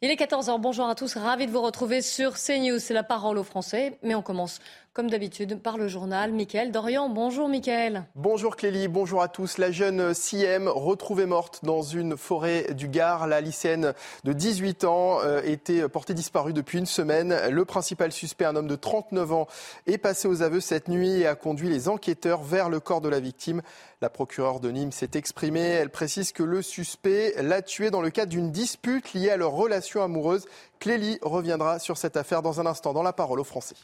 [0.00, 3.36] Il est 14h, bonjour à tous, ravi de vous retrouver sur CNews, c'est la parole
[3.36, 4.60] aux Français, mais on commence
[4.98, 6.32] comme d'habitude par le journal.
[6.32, 8.04] Mickaël Dorian, bonjour Mickaël.
[8.16, 9.58] Bonjour Clélie, bonjour à tous.
[9.58, 13.92] La jeune CM retrouvée morte dans une forêt du Gard, la lycéenne
[14.24, 17.36] de 18 ans euh, était portée disparue depuis une semaine.
[17.48, 19.46] Le principal suspect, un homme de 39 ans,
[19.86, 23.08] est passé aux aveux cette nuit et a conduit les enquêteurs vers le corps de
[23.08, 23.62] la victime.
[24.00, 25.60] La procureure de Nîmes s'est exprimée.
[25.60, 29.52] Elle précise que le suspect l'a tué dans le cadre d'une dispute liée à leur
[29.52, 30.46] relation amoureuse.
[30.78, 33.76] Clélie reviendra sur cette affaire dans un instant dans la parole aux Français.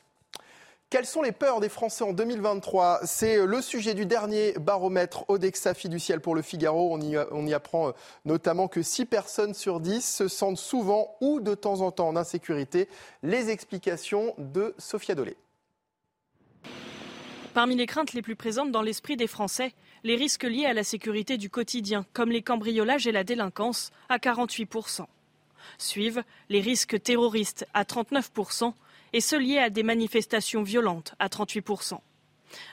[0.91, 5.75] Quelles sont les peurs des Français en 2023 C'est le sujet du dernier baromètre Odexa
[5.75, 6.93] fiducial pour le Figaro.
[6.93, 7.93] On y, on y, apprend euh,
[8.25, 12.15] notamment que 6 personnes sur 10 se sentent souvent ou de temps en temps en
[12.15, 12.89] insécurité.
[13.25, 15.37] Les explications de Sophia Dolé.
[17.55, 19.73] Parmi les craintes les plus présentes dans l'esprit des Français,
[20.05, 24.19] les risques liés à la sécurité du quotidien, comme les cambriolages et la délinquance, à
[24.19, 25.07] 48%.
[25.79, 28.73] Suivent les risques terroristes à 39%
[29.13, 31.99] et ceux liés à des manifestations violentes à 38%.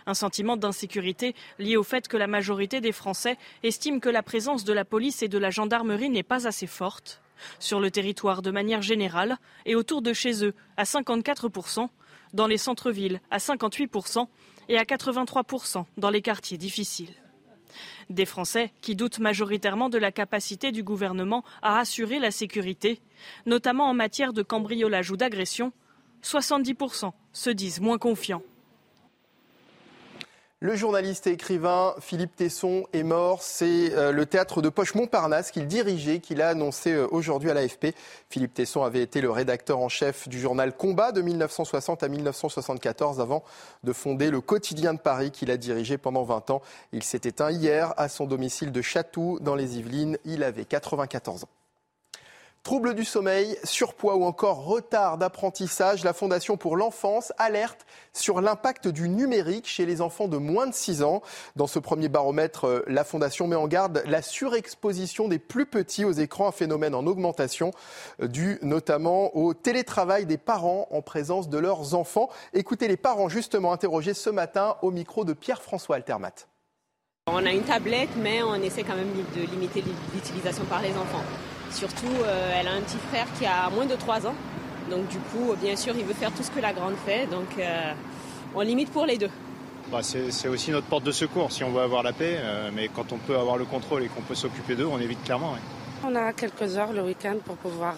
[0.05, 4.63] Un sentiment d'insécurité lié au fait que la majorité des Français estiment que la présence
[4.63, 7.21] de la police et de la gendarmerie n'est pas assez forte
[7.59, 11.89] sur le territoire de manière générale et autour de chez eux à 54%,
[12.33, 14.27] dans les centres-villes à 58%
[14.69, 17.13] et à 83% dans les quartiers difficiles.
[18.11, 22.99] Des Français qui doutent majoritairement de la capacité du gouvernement à assurer la sécurité,
[23.45, 25.71] notamment en matière de cambriolage ou d'agression,
[26.21, 28.43] 70% se disent moins confiants.
[30.63, 33.41] Le journaliste et écrivain Philippe Tesson est mort.
[33.41, 37.55] C'est euh, le théâtre de Poche Montparnasse qu'il dirigeait, qu'il a annoncé euh, aujourd'hui à
[37.55, 37.95] l'AFP.
[38.29, 43.19] Philippe Tesson avait été le rédacteur en chef du journal Combat de 1960 à 1974
[43.19, 43.43] avant
[43.83, 46.61] de fonder le quotidien de Paris qu'il a dirigé pendant 20 ans.
[46.91, 50.19] Il s'est éteint hier à son domicile de Chatou dans les Yvelines.
[50.25, 51.60] Il avait 94 ans.
[52.63, 58.87] Troubles du sommeil, surpoids ou encore retard d'apprentissage, la Fondation pour l'enfance alerte sur l'impact
[58.87, 61.23] du numérique chez les enfants de moins de 6 ans.
[61.55, 66.05] Dans ce premier baromètre, euh, la Fondation met en garde la surexposition des plus petits
[66.05, 67.71] aux écrans, un phénomène en augmentation
[68.21, 72.29] euh, dû notamment au télétravail des parents en présence de leurs enfants.
[72.53, 76.47] Écoutez les parents justement interrogés ce matin au micro de Pierre-François Altermat.
[77.25, 79.83] On a une tablette, mais on essaie quand même de limiter
[80.13, 81.23] l'utilisation par les enfants.
[81.71, 84.35] Surtout, euh, elle a un petit frère qui a moins de 3 ans.
[84.89, 87.25] Donc du coup, bien sûr, il veut faire tout ce que la grande fait.
[87.27, 87.93] Donc euh,
[88.53, 89.29] on limite pour les deux.
[89.89, 92.37] Bah, c'est aussi notre porte de secours si on veut avoir la paix.
[92.39, 95.23] Euh, mais quand on peut avoir le contrôle et qu'on peut s'occuper d'eux, on évite
[95.23, 95.55] clairement.
[96.05, 97.95] On a quelques heures le week-end pour pouvoir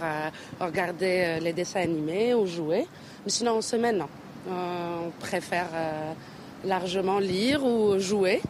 [0.59, 2.85] regarder les dessins animés ou jouer.
[3.23, 4.09] Mais sinon, en semaine, non.
[4.51, 5.69] on préfère
[6.66, 8.41] largement lire ou jouer.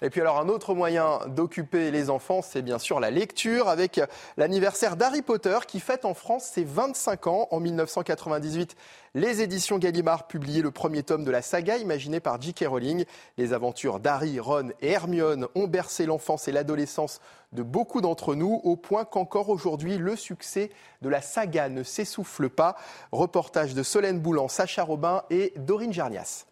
[0.00, 4.00] Et puis alors un autre moyen d'occuper les enfants, c'est bien sûr la lecture avec
[4.36, 7.48] l'anniversaire d'Harry Potter qui fête en France ses 25 ans.
[7.50, 8.76] En 1998,
[9.14, 12.66] les éditions Gallimard publiaient le premier tome de la saga imaginée par J.K.
[12.68, 13.04] Rowling.
[13.38, 17.20] Les aventures d'Harry, Ron et Hermione ont bercé l'enfance et l'adolescence
[17.52, 20.70] de beaucoup d'entre nous au point qu'encore aujourd'hui le succès
[21.02, 22.76] de la saga ne s'essouffle pas.
[23.10, 26.46] Reportage de Solène Boulan, Sacha Robin et Dorine Jarnias.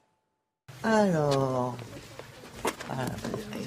[0.82, 1.76] Alors,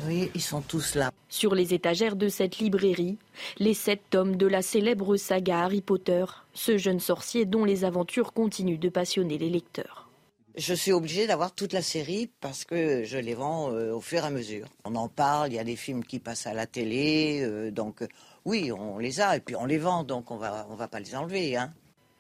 [0.08, 1.12] oui, ils sont tous là.
[1.30, 3.18] Sur les étagères de cette librairie,
[3.58, 8.34] les sept tomes de la célèbre saga Harry Potter, ce jeune sorcier dont les aventures
[8.34, 10.10] continuent de passionner les lecteurs.
[10.56, 14.24] Je suis obligée d'avoir toute la série parce que je les vends euh, au fur
[14.24, 14.68] et à mesure.
[14.84, 18.04] On en parle, il y a des films qui passent à la télé, euh, donc
[18.46, 21.00] oui, on les a et puis on les vend, donc on va, on va pas
[21.00, 21.56] les enlever.
[21.56, 21.72] Hein.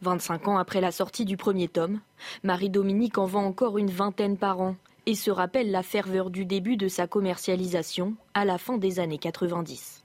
[0.01, 1.99] 25 ans après la sortie du premier tome,
[2.43, 4.75] Marie-Dominique en vend encore une vingtaine par an
[5.09, 9.17] et se rappelle la ferveur du début de sa commercialisation à la fin des années
[9.17, 10.03] 90.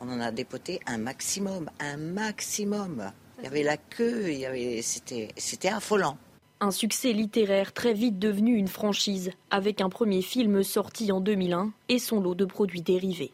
[0.00, 3.10] On en a dépoté un maximum, un maximum.
[3.38, 4.30] Il y avait la queue,
[4.82, 6.16] c'était, c'était affolant.
[6.60, 11.72] Un succès littéraire très vite devenu une franchise, avec un premier film sorti en 2001
[11.88, 13.32] et son lot de produits dérivés.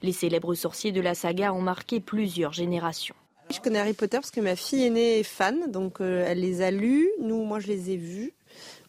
[0.00, 3.16] Les célèbres sorciers de la saga ont marqué plusieurs générations.
[3.50, 6.62] Je connais Harry Potter parce que ma fille aînée est fan, donc euh, elle les
[6.62, 7.10] a lus.
[7.20, 8.32] Nous, moi, je les ai vus.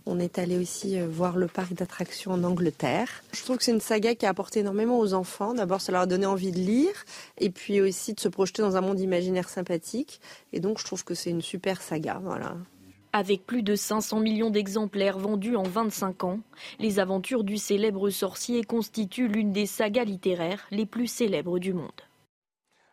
[0.05, 3.23] On est allé aussi euh, voir le parc d'attractions en Angleterre.
[3.31, 5.53] Je trouve que c'est une saga qui a apporté énormément aux enfants.
[5.53, 7.05] D'abord, ça leur a donné envie de lire
[7.37, 10.19] et puis aussi de se projeter dans un monde imaginaire sympathique.
[10.51, 12.19] Et donc, je trouve que c'est une super saga.
[12.21, 12.57] Voilà.
[13.13, 16.39] Avec plus de 500 millions d'exemplaires vendus en 25 ans,
[16.79, 21.91] les aventures du célèbre sorcier constituent l'une des sagas littéraires les plus célèbres du monde.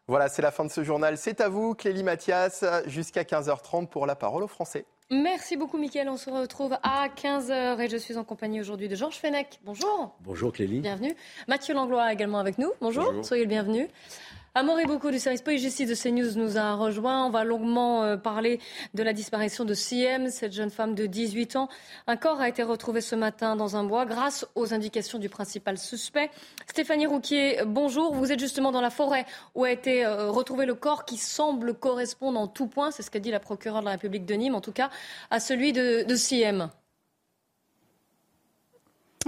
[0.06, 1.16] Voilà, c'est la fin de ce journal.
[1.16, 4.84] C'est à vous, Clélie Mathias, jusqu'à 15h30 pour la parole aux Français.
[5.10, 6.08] Merci beaucoup, Mickaël.
[6.08, 9.58] On se retrouve à 15h et je suis en compagnie aujourd'hui de Georges Fenech.
[9.64, 10.14] Bonjour.
[10.20, 10.78] Bonjour, Clélie.
[10.78, 11.16] Bienvenue.
[11.48, 12.70] Mathieu Langlois également avec nous.
[12.80, 13.24] Bonjour.
[13.24, 13.88] Soyez le bienvenu.
[14.56, 17.24] Amaury beaucoup du service justice de CNews nous a rejoint.
[17.24, 18.58] On va longuement euh, parler
[18.94, 21.68] de la disparition de Siem, cette jeune femme de 18 ans.
[22.08, 25.78] Un corps a été retrouvé ce matin dans un bois grâce aux indications du principal
[25.78, 26.30] suspect.
[26.66, 28.12] Stéphanie Rouquier, bonjour.
[28.12, 29.24] Vous êtes justement dans la forêt
[29.54, 33.10] où a été euh, retrouvé le corps qui semble correspondre en tout point, c'est ce
[33.12, 34.90] qu'a dit la procureure de la République de Nîmes, en tout cas,
[35.30, 36.70] à celui de, de Siem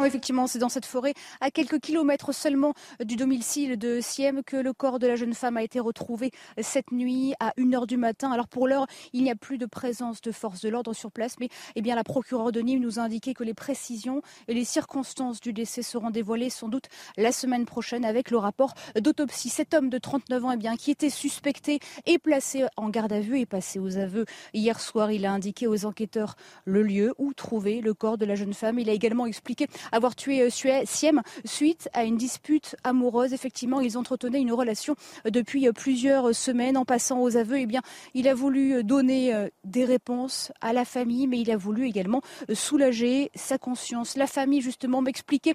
[0.01, 2.73] effectivement, c'est dans cette forêt, à quelques kilomètres seulement
[3.05, 6.31] du domicile de Siem, que le corps de la jeune femme a été retrouvé
[6.61, 8.33] cette nuit à 1h du matin.
[8.33, 11.37] Alors pour l'heure, il n'y a plus de présence de forces de l'ordre sur place,
[11.41, 14.65] mais eh bien, la procureure de Nîmes nous a indiqué que les précisions et les
[14.65, 16.87] circonstances du décès seront dévoilées sans doute
[17.19, 19.51] la semaine prochaine avec le rapport d'autopsie.
[19.51, 23.21] Cet homme de 39 ans, eh bien, qui était suspecté et placé en garde à
[23.21, 24.25] vue et passé aux aveux
[24.55, 28.37] hier soir, il a indiqué aux enquêteurs le lieu où trouver le corps de la
[28.37, 28.79] jeune femme.
[28.79, 33.33] Il a également expliqué avoir tué euh, Siem suite à une dispute amoureuse.
[33.33, 34.95] Effectivement, ils entretenaient une relation
[35.27, 36.77] euh, depuis euh, plusieurs semaines.
[36.77, 37.83] En passant aux aveux, eh bien,
[38.15, 43.31] il a voulu donner des réponses à la famille, mais il a voulu également soulager
[43.35, 44.17] sa conscience.
[44.17, 45.55] La famille, justement, m'expliquait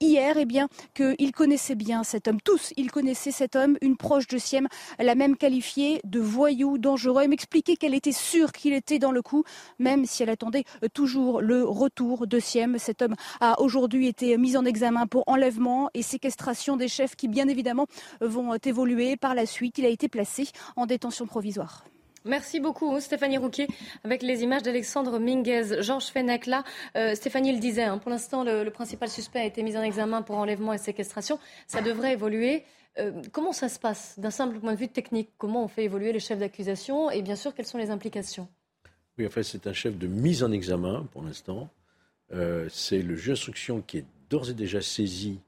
[0.00, 2.40] hier eh bien, qu'il connaissait bien cet homme.
[2.40, 4.68] Tous, ils connaissaient cet homme, une proche de Siem,
[4.98, 7.22] l'a même qualifié de voyou dangereux.
[7.22, 9.44] Elle m'expliquait qu'elle était sûre qu'il était dans le coup,
[9.78, 10.64] même si elle attendait
[10.94, 12.78] toujours le retour de Siem.
[12.78, 17.28] Cet homme a aujourd'hui été mis en examen pour enlèvement et séquestration des chefs qui,
[17.28, 17.86] bien évidemment,
[18.20, 19.78] vont évoluer par la suite.
[19.78, 21.84] Il a été placé en détention provisoire.
[22.24, 23.66] Merci beaucoup Stéphanie Rouquier
[24.04, 25.82] avec les images d'Alexandre Minguez.
[25.82, 26.62] Georges Fenech là,
[26.96, 30.22] euh, Stéphanie le disait, hein, pour l'instant le, principal suspect a été mis en examen
[30.22, 31.40] pour enlèvement et séquestration.
[31.66, 32.62] Ça devrait évoluer.
[32.98, 35.30] Euh, comment ça se passe d'un simple point de vue technique?
[35.36, 37.10] Comment on fait évoluer les chefs d'accusation?
[37.10, 38.46] Et bien sûr quelles sont les implications?
[39.18, 41.70] Oui, en fait c'est un chef de mise en examen pour l'instant.
[42.34, 45.40] Euh, c'est le juge d'instruction qui est d'ores et déjà saisi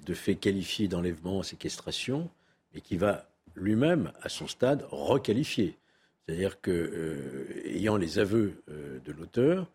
[0.00, 2.30] de faits qualifiés d'enlèvement, séquestration,
[2.74, 5.76] et qui va lui-même, à son stade, requalifier.
[6.24, 9.68] C'est-à-dire que, euh, ayant les aveux euh, de l'auteur,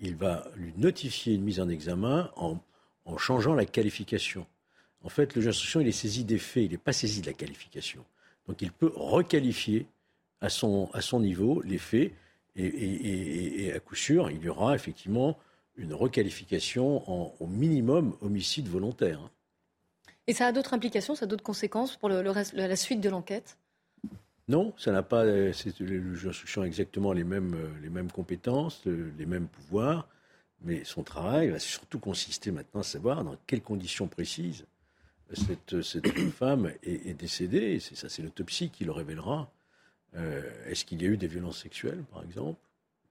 [0.00, 2.58] il va lui notifier une mise en examen en,
[3.16, 4.46] changeant la qualification.
[5.02, 7.26] En fait, le juge d'instruction, il est saisi des faits, il n'est pas saisi de
[7.26, 8.04] la qualification.
[8.46, 9.86] Donc il peut requalifier
[10.42, 12.12] à son, à son niveau les faits,
[12.54, 15.38] et à coup sûr, il y aura effectivement
[15.76, 19.30] une requalification en, au minimum homicide volontaire.
[20.26, 23.08] Et ça a d'autres implications, ça a d'autres conséquences pour le, reste, la suite de
[23.08, 23.58] l'enquête?
[24.48, 25.24] Non, ça n'a pas.
[25.52, 30.08] C'est le juge d'instruction a exactement les mêmes, les mêmes compétences, les mêmes pouvoirs,
[30.62, 34.66] mais son travail va surtout consister maintenant à savoir dans quelles conditions précises
[35.34, 37.80] cette, cette femme est, décédée.
[37.80, 39.50] C'est ça, c'est l'autopsie qui le révélera.
[40.14, 42.60] Euh, est-ce qu'il y a eu des violences sexuelles, par exemple?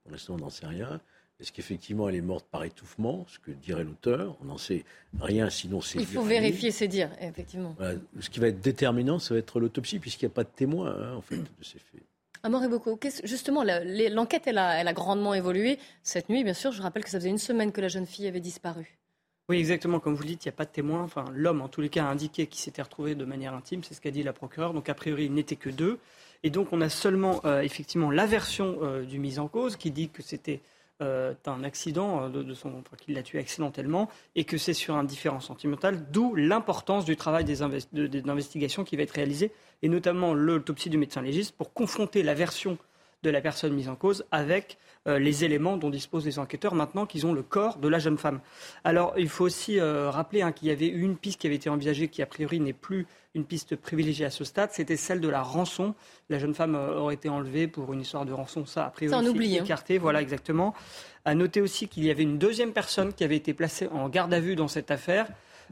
[0.03, 1.01] Pour l'instant, on n'en sait rien.
[1.41, 4.37] Est-ce qu'effectivement elle est morte par étouffement, ce que dirait l'auteur?
[4.41, 4.85] On n'en sait
[5.19, 5.99] rien, sinon c'est.
[5.99, 7.75] Il faut vérifier ces dires, effectivement.
[8.19, 10.95] Ce qui va être déterminant, ça va être l'autopsie, puisqu'il n'y a pas de témoin
[10.95, 12.03] hein, en fait, de ces faits.
[12.43, 12.97] Amor beaucoup.
[13.23, 15.77] Justement, l'enquête, elle a, elle a grandement évolué.
[16.01, 18.27] Cette nuit, bien sûr, je rappelle que ça faisait une semaine que la jeune fille
[18.27, 18.97] avait disparu.
[19.49, 19.99] Oui, exactement.
[19.99, 21.03] Comme vous le dites, il n'y a pas de témoin.
[21.03, 23.83] Enfin, l'homme, en tous les cas, a indiqué qu'il s'était retrouvé de manière intime.
[23.83, 24.73] C'est ce qu'a dit la procureure.
[24.73, 25.99] Donc, a priori, il n'était que deux.
[26.43, 29.91] Et donc, on a seulement, euh, effectivement, la version euh, du mise en cause qui
[29.91, 30.61] dit que c'était
[31.01, 34.95] euh, un accident, euh, de, son, enfin, qu'il l'a tué accidentellement, et que c'est sur
[34.95, 39.51] un différent sentimental, d'où l'importance du travail d'investigation qui va être réalisé,
[39.81, 42.77] et notamment l'autopsie du médecin légiste, pour confronter la version
[43.23, 44.77] de la personne mise en cause avec
[45.07, 48.17] euh, les éléments dont disposent les enquêteurs maintenant qu'ils ont le corps de la jeune
[48.17, 48.39] femme.
[48.83, 52.07] Alors il faut aussi rappeler hein, qu'il y avait une piste qui avait été envisagée
[52.07, 55.41] qui a priori n'est plus une piste privilégiée à ce stade, c'était celle de la
[55.41, 55.95] rançon.
[56.29, 59.27] La jeune femme euh, aurait été enlevée pour une histoire de rançon, ça a priori
[59.27, 59.63] oublie, hein.
[59.63, 60.73] écarté, voilà exactement.
[61.23, 64.33] À noter aussi qu'il y avait une deuxième personne qui avait été placée en garde
[64.33, 65.27] à vue dans cette affaire.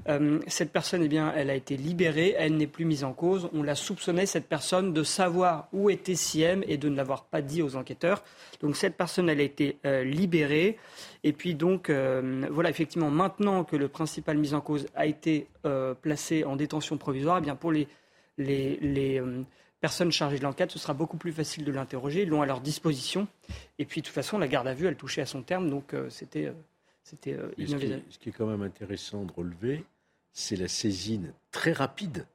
[0.08, 3.50] Euh, cette personne, eh bien, elle a été libérée, elle n'est plus mise en cause.
[3.54, 7.42] On l'a soupçonné, cette personne, de savoir où était Siem et de ne l'avoir pas
[7.42, 8.24] dit aux enquêteurs.
[8.62, 10.78] Donc cette personne, elle a été euh, libérée.
[11.24, 15.48] Et puis donc, euh, voilà, effectivement, maintenant que le principal mis en cause a été
[16.02, 17.88] placé en détention provisoire, eh bien pour les,
[18.38, 19.44] les, euh,
[19.82, 22.24] personnes chargées de l'enquête, ce sera beaucoup plus facile de l'interroger.
[22.24, 23.28] Ils l'ont à leur disposition.
[23.78, 25.96] Et puis, de toute façon, la garde à vue, elle touchait à son terme, donc
[26.10, 26.52] c'était
[27.04, 29.84] c'était ce, ce, qui est quand même intéressant de relever,
[30.32, 32.26] c'est la saisine très rapide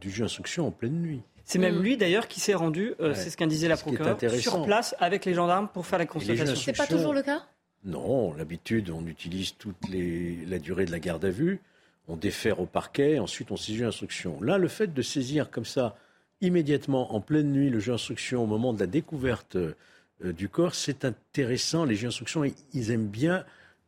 [0.00, 1.22] du juge d'instruction en pleine nuit.
[1.44, 1.82] C'est même mm.
[1.82, 5.34] lui d'ailleurs qui s'est rendu, c'est ce qu'en disait la procureure, sur place avec les
[5.34, 6.54] gendarmes pour faire la constatation.
[6.54, 7.46] C'est pas toujours le cas?
[7.84, 11.60] Non, l'habitude, on utilise toute les, la durée de la garde à vue,
[12.08, 14.40] on défère au parquet, ensuite on saisit l'instruction.
[14.42, 15.96] Là, le fait de saisir comme ça,
[16.40, 19.74] immédiatement, en pleine nuit, le juge d'instruction au moment de la découverte euh,
[20.20, 21.84] du corps, c'est intéressant.
[21.84, 23.44] Les juges d'instruction, ils, aiment bien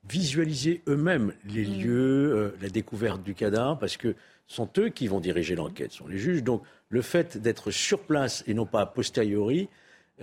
[0.09, 1.81] visualiser eux-mêmes les mm.
[1.81, 4.15] lieux, euh, la découverte du cadavre, parce que
[4.47, 6.43] ce sont eux qui vont diriger l'enquête, ce sont les juges.
[6.43, 9.69] Donc, le fait d'être sur place et non pas a posteriori,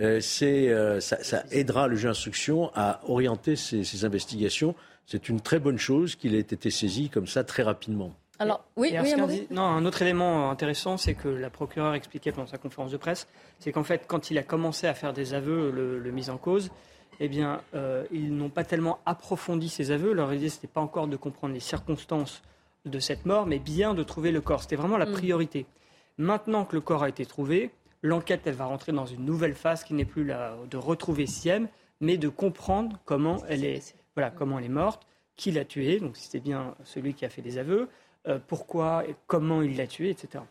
[0.00, 4.74] euh, euh, ça, aidera le juge d'instruction à orienter ses, investigations.
[5.06, 8.12] C'est une très bonne chose qu'il ait été saisi comme ça très rapidement.
[8.38, 12.58] Alors, oui, oui non, un autre élément intéressant, c'est que la procureure expliquait pendant sa
[12.58, 13.26] conférence de presse,
[13.58, 16.70] c'est qu'en fait, quand il a commencé à faire des aveux, le, mis en cause,
[17.20, 20.12] eh bien, euh, ils n'ont pas tellement approfondi ses aveux.
[20.12, 22.42] Leur idée, ce n'était pas encore de comprendre les circonstances
[22.84, 24.62] de cette mort, mais bien de trouver le corps.
[24.62, 25.12] C'était vraiment la mm.
[25.12, 25.66] priorité.
[26.16, 27.70] Maintenant que le corps a été trouvé,
[28.02, 31.68] l'enquête, elle va rentrer dans une nouvelle phase qui n'est plus de retrouver Siem,
[32.00, 35.06] mais de comprendre comment elle est, voilà, comment elle est morte,
[35.36, 37.88] qui l'a tuée, donc si c'était bien celui qui a fait des aveux,
[38.26, 40.44] euh, pourquoi et comment il l'a tuée, etc.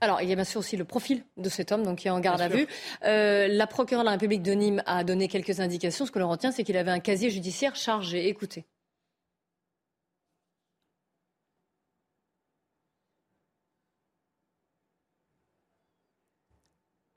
[0.00, 2.10] Alors, il y a bien sûr aussi le profil de cet homme, donc qui est
[2.10, 2.68] en garde à vue.
[3.04, 6.06] Euh, la procureure de la République de Nîmes a donné quelques indications.
[6.06, 8.28] Ce que l'on retient, c'est qu'il avait un casier judiciaire chargé.
[8.28, 8.66] Écoutez.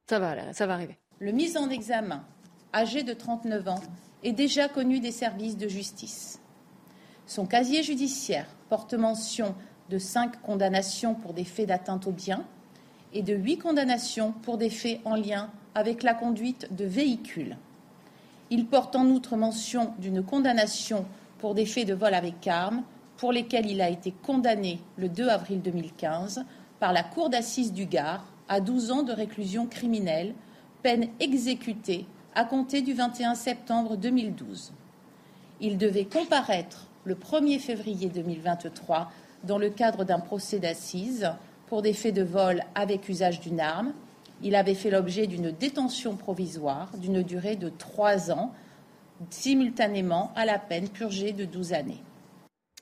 [0.10, 0.98] Ça va, ça va arriver.
[1.20, 2.26] Le mis en examen,
[2.74, 3.82] âgé de 39 ans,
[4.24, 6.42] est déjà connu des services de justice.
[7.28, 9.56] Son casier judiciaire porte mention
[9.90, 12.46] de cinq condamnations pour des faits d'atteinte aux biens
[13.14, 17.58] et de huit condamnations pour des faits en lien avec la conduite de véhicules.
[18.50, 21.06] Il porte en outre mention d'une condamnation
[21.40, 22.84] pour des faits de vol avec armes,
[23.18, 26.44] pour lesquels il a été condamné le 2 avril 2015
[26.80, 30.34] par la Cour d'assises du Gard à 12 ans de réclusion criminelle,
[30.82, 34.74] peine exécutée à compter du 21 septembre 2012.
[35.60, 39.12] Il devait comparaître le 1er février 2023
[39.44, 41.32] dans le cadre d'un procès d'assises
[41.72, 43.94] pour des faits de vol avec usage d'une arme.
[44.44, 48.54] Il avait fait l'objet d'une détention provisoire d'une durée de trois ans,
[49.30, 52.04] simultanément à la peine purgée de 12 années.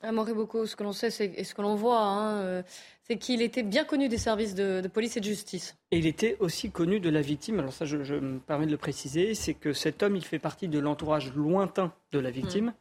[0.02, 2.64] Amaury beaucoup, ce que l'on sait et ce que l'on voit, hein, euh,
[3.04, 5.78] c'est qu'il était bien connu des services de, police et de justice.
[5.92, 7.60] Et il était aussi connu de la victime.
[7.60, 10.68] Alors ça, je, me permets de le préciser, c'est que cet homme, il fait partie
[10.68, 12.66] de l'entourage lointain de la victime.
[12.66, 12.74] Mm.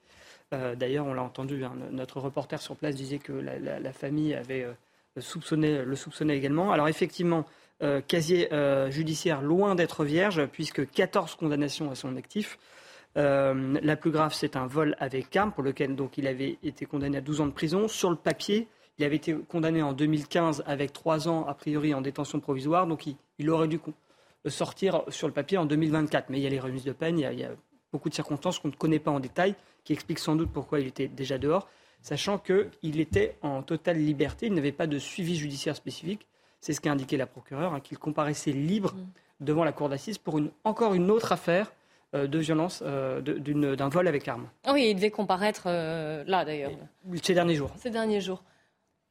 [0.55, 4.63] Euh, d'ailleurs, on l'a entendu, hein, notre reporter sur place disait que la, famille avait
[4.63, 4.73] euh,
[5.19, 6.73] le soupçonnait également.
[6.73, 7.45] Alors effectivement,
[8.07, 8.49] casier
[8.91, 12.59] judiciaire loin d'être vierge, puisque 14 condamnations à son actif.
[13.17, 16.87] Euh, la plus grave, c'est un vol avec arme pour lequel donc, il avait été
[16.87, 17.89] condamné à 12 ans de prison.
[17.89, 22.01] Sur le papier, il avait été condamné en 2015 avec 3 ans, a priori, en
[22.01, 22.87] détention provisoire.
[22.87, 23.07] Donc
[23.39, 23.81] il, aurait dû
[24.47, 26.31] sortir sur le papier en 2024.
[26.31, 27.51] Mais il y a les remises de peine, il y a,
[27.91, 30.87] beaucoup de circonstances qu'on ne connaît pas en détail, qui expliquent sans doute pourquoi il
[30.87, 31.69] était déjà dehors,
[32.03, 36.27] sachant qu'il était en totale liberté, il n'avait pas de suivi judiciaire spécifique.
[36.61, 39.45] C'est ce qu'a indiqué la procureure, hein, qu'il comparaissait libre mmh.
[39.45, 41.73] devant la cour d'assises pour encore une autre affaire
[42.15, 44.49] euh, de violence euh, d'un vol avec arme.
[44.65, 46.71] Ah oui, il devait comparaître euh, là d'ailleurs.
[47.23, 47.71] Ces derniers jours.
[47.77, 48.43] Ces derniers jours.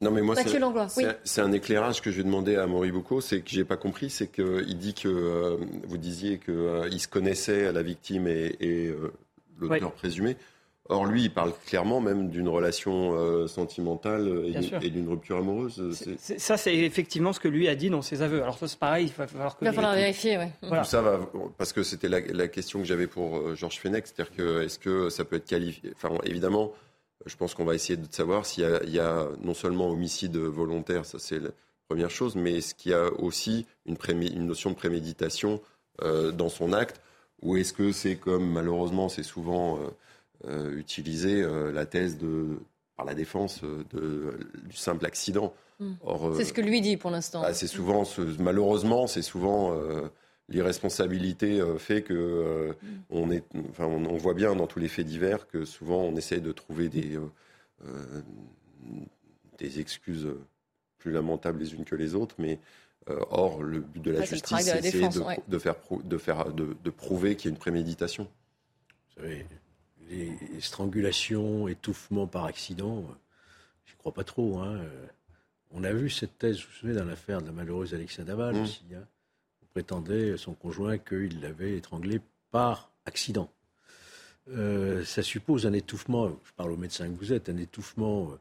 [0.02, 3.50] Non mais moi c'est un éclairage que je vais demander à Maurice Bocco, c'est que
[3.50, 8.28] j'ai pas compris, c'est qu'il dit que vous disiez qu'il se connaissait à la victime
[8.28, 8.94] et, et
[9.60, 10.38] l'auteur présumé.
[10.90, 14.46] Or, lui, il parle clairement même d'une relation euh, sentimentale
[14.82, 15.94] et d'une rupture amoureuse.
[16.38, 18.42] ça, c'est effectivement ce que lui a dit dans ses aveux.
[18.42, 19.66] Alors ça, c'est pareil, il va falloir que...
[19.66, 20.46] Il va falloir vérifier, oui.
[20.62, 21.20] Tout ça va...
[21.58, 25.10] Parce que c'était la, question que j'avais pour euh, Georges Fenech, c'est-à-dire que est-ce que
[25.10, 25.92] ça peut être qualifié...
[25.96, 26.72] Enfin, évidemment,
[27.26, 31.20] je pense qu'on va essayer de savoir s'il y, a non seulement homicide volontaire, ça
[31.20, 31.50] c'est la
[31.90, 35.62] première chose, mais est-ce qu'il y a aussi une, une notion de préméditation
[36.02, 37.02] euh, dans son acte
[37.42, 39.80] Ou est-ce que c'est comme, malheureusement, c'est souvent...
[40.46, 42.60] Euh, utiliser euh, la thèse de,
[42.96, 44.38] par la défense euh, de,
[44.70, 45.52] du simple accident.
[45.80, 45.94] Hmm.
[46.36, 47.42] C'est ce que lui dit pour l'instant.
[47.42, 48.04] Bah, c'est souvent,
[48.40, 49.76] malheureusement, c'est souvent
[50.50, 52.76] l'irresponsabilité fait que
[53.10, 56.40] on, est, enfin, on, voit bien dans tous les faits divers que souvent on essaie
[56.40, 57.20] de trouver des,
[59.60, 60.28] des excuses
[60.98, 62.60] plus lamentables les unes que les autres, mais
[63.08, 67.36] or le but de la justice, c'est de, de, faire, de, faire, de, de prouver
[67.36, 68.28] qu'il y a une préméditation.
[69.16, 69.46] Vous savez,
[70.10, 73.06] les strangulations, étouffements par accident,
[73.86, 74.60] je ne crois pas trop.
[74.60, 74.82] Hein.
[75.72, 78.56] On a vu cette thèse, vous vous souvenez, dans l'affaire de la malheureuse Alexia Daval
[78.56, 78.62] mmh.
[78.62, 78.84] aussi.
[78.96, 79.04] Hein.
[79.64, 82.22] On prétendait, son conjoint, qu'il l'avait étranglée
[82.52, 83.50] par accident.
[84.50, 88.32] Euh, ça suppose un étouffement, je parle au médecin que vous êtes, un étouffement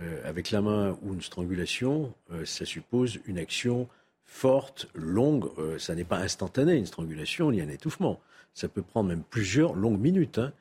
[0.00, 3.88] euh, avec la main ou une strangulation, euh, ça suppose une action
[4.24, 5.48] forte, longue.
[5.78, 8.20] ça n'est pas instantané, une strangulation, il y a un étouffement.
[8.52, 10.36] Ça peut prendre même plusieurs longues minutes.
[10.36, 10.52] Hein.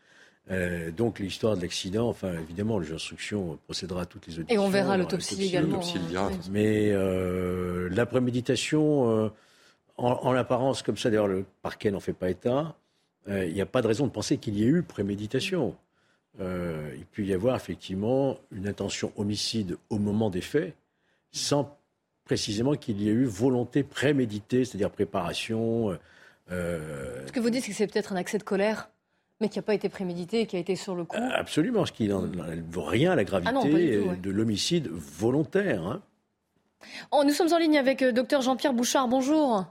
[0.49, 4.55] Euh, donc l'histoire de l'accident, enfin évidemment, le juge d'instruction procédera à toutes les auditions.
[4.55, 5.81] Et on verra euh, l'autopsie également.
[6.15, 6.31] Hein.
[6.49, 9.31] Mais euh, la préméditation,
[9.97, 12.75] en, apparence comme ça, d'ailleurs le parquet n'en fait pas état,
[13.29, 15.75] il n'y a pas de raison de penser qu'il y ait eu préméditation.
[16.39, 20.73] il peut y avoir effectivement une intention homicide au moment des faits,
[21.31, 21.77] sans
[22.23, 25.97] précisément qu'il y a eu volonté préméditée, c'est-à-dire préparation.
[26.51, 28.89] Euh, Ce que vous dites, c'est que c'est peut-être un accès de colère
[29.39, 31.17] mais qui n'a pas été prémédité, qui a été sur le coup.
[31.33, 33.51] Absolument, ce qui vaut rien à la gravité
[34.09, 35.85] ah de l'homicide volontaire.
[35.85, 36.01] Hein.
[37.11, 39.07] Oh, nous sommes en ligne avec euh, docteur Jean-Pierre Bouchard.
[39.07, 39.65] Bonjour.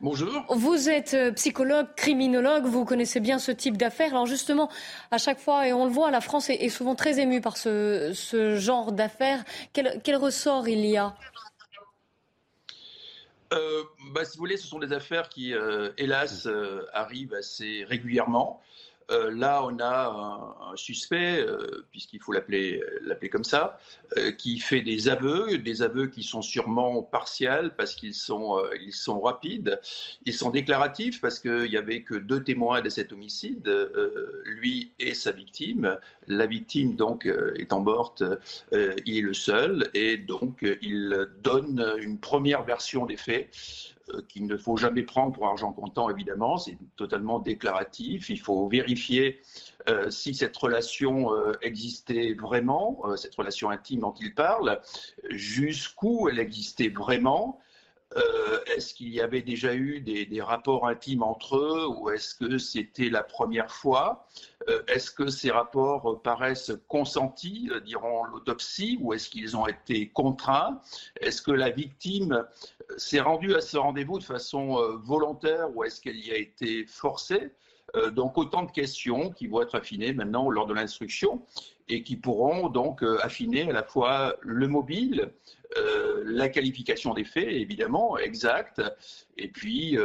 [0.00, 0.44] Bonjour.
[0.50, 4.10] Vous êtes euh, psychologue, criminologue, vous connaissez bien ce type d'affaires.
[4.10, 4.68] Alors justement,
[5.10, 8.12] à chaque fois, et on le voit, la France est, souvent très émue par ce,
[8.56, 9.44] genre d'affaires.
[9.72, 11.14] Quel, ressort il y a?
[13.52, 15.54] Euh, bah, Si vous voulez, ce sont des affaires qui,
[15.98, 16.48] hélas,
[16.92, 18.60] arrivent assez régulièrement.
[19.10, 22.80] Euh, là, on a un, suspect, euh, puisqu'il faut l'appeler
[23.30, 23.78] comme ça,
[24.16, 28.58] euh, qui fait des aveux, des aveux qui sont sûrement partiels parce qu'ils sont,
[28.90, 29.80] sont rapides,
[30.24, 33.68] ils sont déclaratifs parce qu'il n'y avait que deux témoins de cet homicide,
[34.44, 35.98] lui et sa victime.
[36.26, 38.22] La victime, donc, étant morte,
[38.72, 43.50] il est le seul et donc il donne une première version des faits.
[44.10, 48.28] Euh, qu'il ne faut jamais prendre pour argent comptant, évidemment, c'est totalement déclaratif.
[48.28, 49.40] Il faut vérifier
[49.88, 54.80] euh, si cette relation euh, existait vraiment, cette relation intime dont il parle,
[55.30, 57.60] jusqu'où elle existait vraiment.
[58.66, 63.08] Est-ce qu'il y avait déjà eu des, rapports intimes entre eux ou est-ce que c'était
[63.08, 64.26] la première fois?
[64.88, 70.80] Est-ce que ces rapports paraissent consentis, diront l'autopsie, ou est-ce qu'ils ont été contraints?
[71.20, 72.44] Est-ce que la victime
[72.96, 76.86] s'est rendue à ce rendez-vous de façon euh, volontaire ou est-ce qu'elle y a été
[76.86, 77.52] forcée?
[77.96, 81.42] Euh, donc autant de questions qui vont être affinées maintenant lors de l'instruction
[81.88, 85.30] et qui pourront donc euh, affiner à la fois le mobile,
[86.24, 88.80] la qualification des faits évidemment exact,
[89.36, 89.98] et puis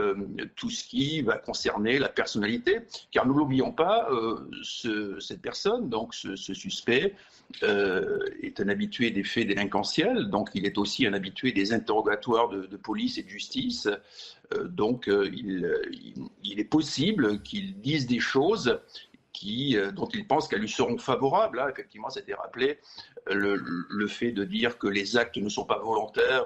[0.55, 2.79] tout ce qui va concerner la personnalité,
[3.11, 4.09] car nous l'oublions pas,
[4.63, 7.13] cette personne, donc ce suspect,
[7.63, 12.47] euh, est un habitué des faits délinquentiels, donc il est aussi un habitué des interrogatoires
[12.47, 13.87] de, police et de justice.
[14.53, 18.79] Euh, donc euh, il, est possible qu'il dise des choses
[19.33, 21.57] qui, dont il pense qu'elles lui seront favorables.
[21.57, 22.79] Là, effectivement, c'était rappelé
[23.27, 26.45] le, fait de dire que les actes ne sont pas volontaires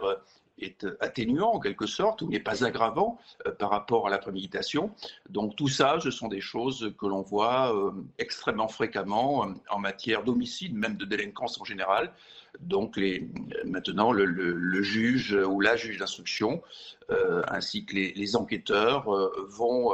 [0.59, 4.91] est atténuant en quelque sorte ou n'est pas aggravant euh, par rapport à la préméditation.
[5.29, 9.79] Donc tout ça, ce sont des choses que l'on voit euh, extrêmement fréquemment euh, en
[9.79, 12.11] matière d'homicide, même de délinquance en général.
[12.59, 12.99] Donc
[13.65, 16.61] maintenant, le, juge ou la juge d'instruction,
[17.47, 19.05] ainsi que les, enquêteurs,
[19.49, 19.93] vont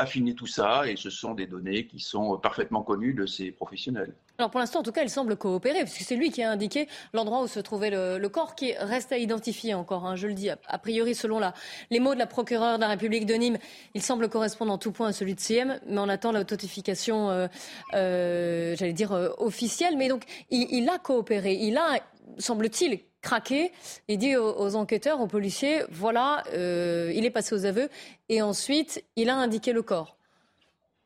[0.00, 4.14] affiner tout ça et ce sont des données qui sont parfaitement connues de ces professionnels.
[4.38, 6.88] Alors pour l'instant, en tout cas, il semble coopérer, puisque c'est lui qui a indiqué
[7.12, 10.48] l'endroit où se trouvait le, corps, qui reste à identifier encore, hein, je le dis.
[10.48, 11.52] A, priori, selon la,
[11.90, 13.58] les mots de la procureure de la République de Nîmes,
[13.94, 17.48] il semble correspondre en tout point à celui de CM, mais on attend l'authentification, euh,
[17.92, 19.98] euh, j'allais dire, euh, officielle.
[19.98, 22.00] Mais donc, il, il a coopéré, il a,
[22.38, 23.72] semble-t-il, craqué
[24.08, 27.88] et dit aux, enquêteurs, aux policiers, voilà, euh, il est passé aux aveux
[28.28, 30.16] et ensuite il a indiqué le corps.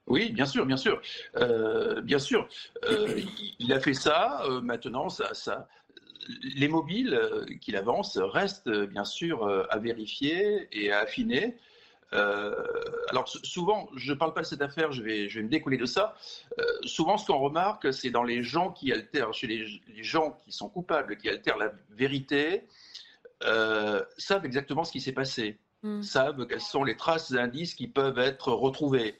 [0.07, 1.01] Oui, bien sûr, bien sûr,
[1.37, 2.47] euh, bien sûr.
[2.85, 3.21] Euh,
[3.59, 4.43] il a fait ça.
[4.63, 5.69] maintenant, ça,
[6.57, 7.19] les mobiles
[7.61, 11.57] qu'il avance restent bien sûr à vérifier et à affiner.
[12.15, 12.55] Euh,
[13.11, 15.77] alors souvent, je ne parle pas de cette affaire, je vais, je vais me décoller
[15.77, 16.15] de ça.
[16.59, 20.53] Euh, souvent, ce qu'on remarque, c'est dans les gens qui altèrent, chez les, gens qui
[20.53, 22.65] sont coupables, qui altèrent la vérité,
[23.45, 26.03] euh, savent exactement ce qui s'est passé, hmm.
[26.03, 29.19] savent quelles sont les traces et indices qui peuvent être retrouvés.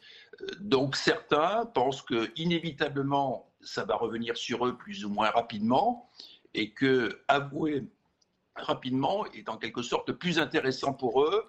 [0.61, 6.11] Donc certains pensent que inévitablement, ça va revenir sur eux plus ou moins rapidement,
[6.55, 7.85] et que avouer
[8.55, 11.45] rapidement est en quelque sorte plus intéressant pour eux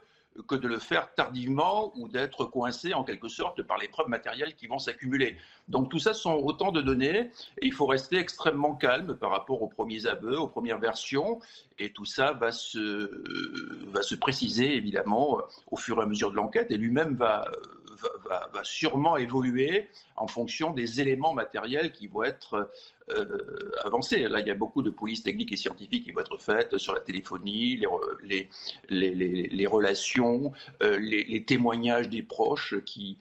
[0.47, 4.55] que de le faire tardivement ou d'être coincé en quelque sorte par les preuves matérielles
[4.55, 5.37] qui vont s'accumuler.
[5.67, 9.61] Donc tout ça sont autant de données et il faut rester extrêmement calme par rapport
[9.61, 11.39] aux premiers aveux, aux premières versions
[11.79, 15.39] et tout ça va se, va se préciser évidemment
[15.71, 17.49] au fur et à mesure de l'enquête et lui-même va,
[18.25, 22.69] va, va, sûrement évoluer en fonction des éléments matériels qui vont être
[23.09, 23.69] euh.
[24.29, 26.93] Là, il y a beaucoup de polices techniques et scientifiques qui vont être faites sur
[26.93, 28.49] la téléphonie, les,
[28.89, 30.51] les, les, les relations,
[30.83, 33.17] euh, les, témoignages des proches qui,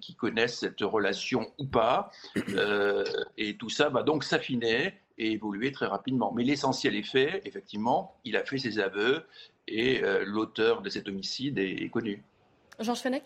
[0.00, 2.10] qui connaissent cette relation ou pas.
[2.50, 3.04] Euh,
[3.38, 6.32] et tout ça va donc s'affiner et évoluer très rapidement.
[6.32, 9.24] Mais l'essentiel est fait, effectivement, il a fait ses aveux
[9.66, 12.22] et l'auteur de cet homicide est, connu.
[12.80, 13.22] Georges Fenech?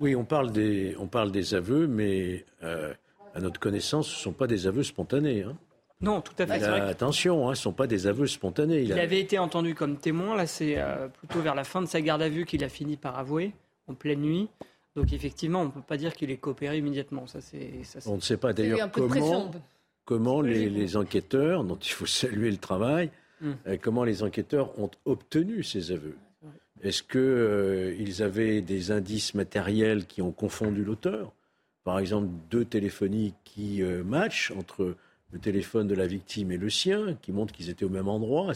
[0.00, 2.94] Oui, on parle des, on parle des aveux, mais euh,
[3.38, 5.42] à notre connaissance, ce ne sont pas des aveux spontanés.
[5.42, 5.56] Hein.
[6.00, 6.62] Non, tout à fait.
[6.62, 8.82] attention, hein, ce ne sont pas des aveux spontanés.
[8.82, 10.36] Il, avait été entendu comme témoin.
[10.36, 12.96] Là, c'est euh, plutôt vers la fin de sa garde à vue qu'il a fini
[12.96, 13.52] par avouer,
[13.88, 14.48] en pleine nuit.
[14.94, 17.26] Donc, effectivement, on ne peut pas dire qu'il ait coopéré immédiatement.
[17.26, 17.70] Ça, c'est,
[18.06, 19.50] on ne sait pas d'ailleurs comment,
[20.04, 23.50] comment les, les, enquêteurs, dont il faut saluer le travail, Mm.
[23.66, 26.16] Euh, comment les enquêteurs ont obtenu ces aveux?
[26.80, 31.32] Est-ce qu'ils avaient des indices matériels qui ont confondu l'auteur?
[31.88, 34.94] Par exemple, deux téléphonies qui matchent entre
[35.32, 38.52] le téléphone de la victime et le sien, qui montrent qu'ils étaient au même endroit.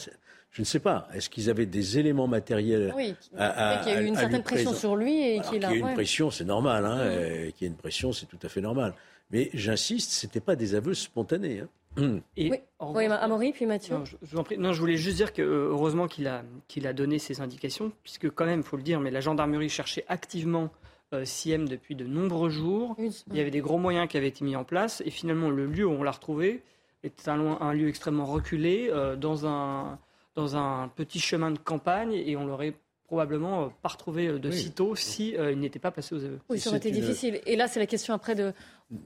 [0.51, 1.09] Je ne sais pas.
[1.15, 4.97] Est-ce qu'ils avaient des éléments matériels Oui, qu'il y a eu une certaine pression sur
[4.97, 5.69] lui et qu'il a.
[5.69, 6.85] Qu'il y ait une pression, c'est normal.
[6.85, 7.09] Hein,
[7.57, 8.93] Qu'il y ait une pression, c'est tout à fait normal.
[9.31, 11.63] Mais j'insiste, ce n'était pas des aveux spontanés.
[11.97, 12.21] Hein.
[12.37, 13.97] Et oui, oui Amaury, puis Mathieu.
[13.97, 14.59] Non je, en prie.
[14.59, 17.93] non, je voulais juste dire que euh, heureusement qu'il a, qu'il a donné ces indications,
[18.03, 20.82] puisque quand même, il faut le dire, mais la gendarmerie cherchait activement euh,
[21.25, 22.97] Siem depuis de nombreux jours.
[22.99, 25.67] Il y avait des gros moyens qui avaient été mis en place, et finalement, le
[25.67, 26.63] lieu où on l'a retrouvé
[27.05, 29.99] était un, un, lieu extrêmement reculé, euh, dans un
[30.35, 32.75] dans un petit chemin de campagne et on l'aurait
[33.07, 36.41] probablement euh, pas retrouvé euh, de sitôt si euh, il n'était pas passé aux aveux.
[36.49, 37.41] Oui, ça aurait été difficile.
[37.45, 38.55] Et là, c'est la question après de,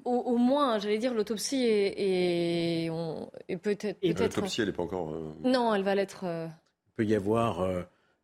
[0.04, 2.88] au, moins, j'allais dire, l'autopsie et,
[3.62, 3.98] peut-être.
[4.00, 5.12] Peut l'autopsie, elle n'est pas encore.
[5.42, 6.24] Non, elle va l'être.
[6.24, 7.68] Il peut y avoir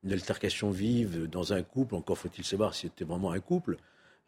[0.04, 1.94] une altercation vive dans un couple.
[1.94, 3.76] Encore faut-il savoir si c'était vraiment un couple.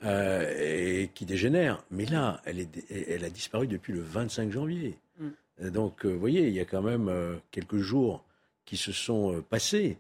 [0.03, 1.83] et qui dégénère.
[1.91, 4.99] Mais là, elle, est, elle a disparu depuis le 25 janvier.
[5.19, 5.71] Mm.
[5.71, 7.11] Donc, vous voyez, il y a quand même
[7.51, 8.25] quelques jours
[8.65, 9.99] qui se sont euh, passés.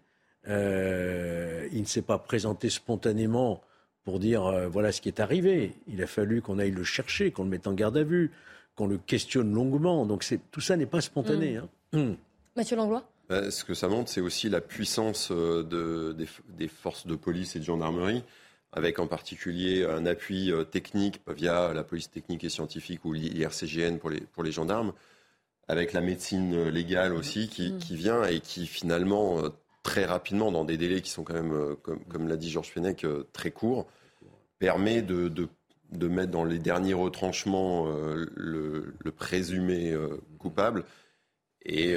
[0.49, 3.63] Euh, il ne s'est pas présenté spontanément
[4.05, 5.73] pour dire euh, voilà ce qui est arrivé.
[5.87, 8.31] Il a fallu qu'on aille le chercher, qu'on le mette en garde à vue,
[8.77, 10.05] qu'on le questionne longuement.
[10.07, 11.59] Donc tout ça n'est pas spontané.
[11.59, 11.69] Mm.
[11.95, 11.99] Hein.
[11.99, 12.17] Mm.
[12.57, 13.05] Mathieu Langlois?
[13.31, 16.15] Ce que ça montre, c'est aussi la puissance de,
[16.49, 18.23] des, forces de police et de gendarmerie,
[18.73, 24.11] avec en particulier un appui technique via la police technique et scientifique ou l'IRCGN pour
[24.11, 24.93] les, pour les gendarmes
[25.69, 27.79] avec la médecine légale aussi qui, mm.
[27.79, 29.49] qui vient et qui finalement euh,
[29.83, 32.71] très rapidement, dans des délais qui sont quand même, euh, comme, comme l'a dit Georges
[32.71, 33.87] Fenech, euh, très courts,
[34.59, 35.49] permet de, de,
[35.93, 39.95] de, mettre dans les derniers retranchements le, le, présumé
[40.39, 40.85] coupable
[41.67, 41.97] et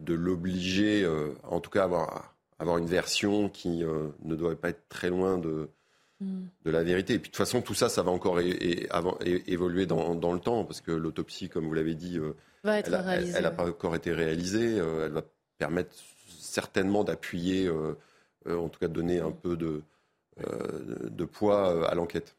[0.00, 1.08] de l'obliger,
[1.44, 5.38] en tout cas, à avoir, avoir une version qui ne doit pas être très loin
[5.38, 5.68] de,
[6.20, 6.42] mm.
[6.64, 7.14] de la vérité.
[7.14, 10.64] Et puis de toute façon, tout ça, ça va encore évoluer dans, dans, le temps,
[10.64, 12.18] parce que l'autopsie, comme vous l'avez dit,
[12.64, 14.78] elle n'a pas encore été réalisée.
[14.78, 15.22] Euh, elle va
[15.58, 15.94] permettre
[16.38, 17.94] certainement d'appuyer, euh,
[18.46, 19.82] euh, en tout cas de donner un peu de,
[20.38, 22.36] de poids à l'enquête.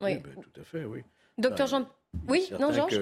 [0.00, 0.18] Oui.
[0.18, 1.02] Ben, tout à fait, oui.
[1.38, 1.86] Docteur Jean.
[2.28, 3.00] Oui, non, Georges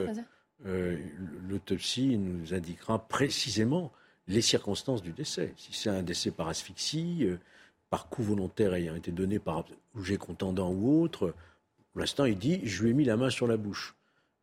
[0.64, 3.92] L'autopsie nous indiquera précisément
[4.26, 5.54] les circonstances du décès.
[5.56, 7.26] Si c'est un décès par asphyxie,
[7.90, 11.34] par coup volontaire ayant été donné par objet contendant ou autre,
[11.92, 13.94] pour l'instant, il dit Je lui ai mis la main sur la bouche.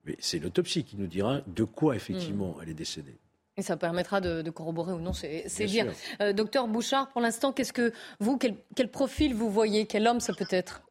[0.05, 2.59] Mais c'est l'autopsie qui nous dira de quoi effectivement hmm.
[2.61, 3.17] elle est décédée.
[3.57, 5.93] Et ça permettra de, corroborer ou non, c'est dire.
[6.19, 9.85] Euh, docteur Bouchard, pour l'instant, qu'est-ce que vous, quel, profil vous voyez?
[9.85, 10.81] Quel homme ça peut être?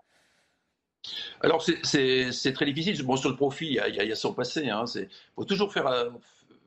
[1.40, 3.00] Alors c'est très difficile.
[3.04, 4.62] Bon, sur le profil, il y a, son passé.
[4.64, 4.84] Il hein.
[5.34, 6.10] faut toujours euh,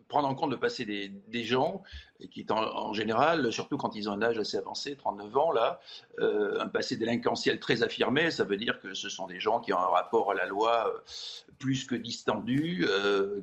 [0.08, 1.84] prendre en compte le passé des, gens,
[2.32, 5.80] qui en, général, surtout quand ils ont un âge assez avancé, 39 ans, là,
[6.20, 9.74] euh, un passé délinquentiel très affirmé, ça veut dire que ce sont des gens qui
[9.74, 11.00] ont un rapport à la loi euh,
[11.60, 12.88] plus que distendu,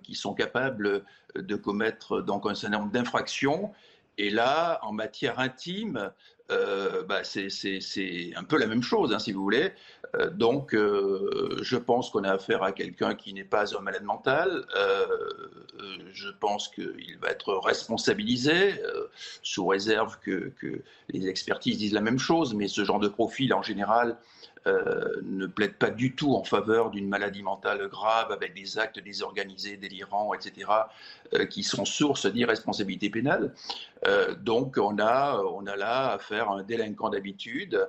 [0.04, 1.04] qui sont capables
[1.34, 3.72] de commettre donc un certain nombre d'infractions.
[4.18, 6.12] Et là, en matière intime,
[6.48, 9.72] bah c'est un peu la même chose, hein, si vous voulez.
[10.14, 14.04] Euh, donc, euh, je pense qu'on a affaire à quelqu'un qui n'est pas un malade
[14.04, 14.66] mental.
[16.12, 18.74] je pense qu'il va être responsabilisé,
[19.42, 22.54] sous réserve que, que, les expertises disent la même chose.
[22.54, 24.16] Mais ce genre de profil, en général,
[24.66, 28.98] euh, ne plaide pas du tout en faveur d'une maladie mentale grave avec des actes
[28.98, 30.70] désorganisés, délirants, etc.,
[31.34, 33.52] euh, qui sont source d'irresponsabilité pénale.
[34.06, 37.86] Euh, donc on a, on a là affaire à un délinquant d'habitude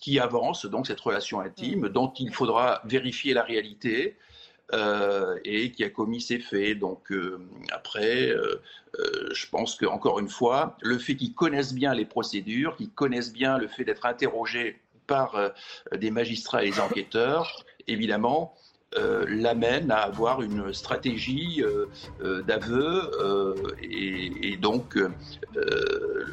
[0.00, 4.16] qui avance donc cette relation intime dont il faudra vérifier la réalité.
[5.44, 6.78] et qui a commis ces faits.
[6.78, 7.12] Donc
[7.70, 8.32] après,
[8.98, 13.58] je pense qu'encore une fois, le fait qu'ils connaissent bien les procédures, qu'ils connaissent bien
[13.58, 15.48] le fait d'être interrogés par euh,
[15.96, 18.54] des magistrats et des enquêteurs, évidemment,
[18.96, 21.86] euh, l'amène à avoir une stratégie euh,
[22.22, 23.10] euh d'aveu
[23.82, 24.96] et, donc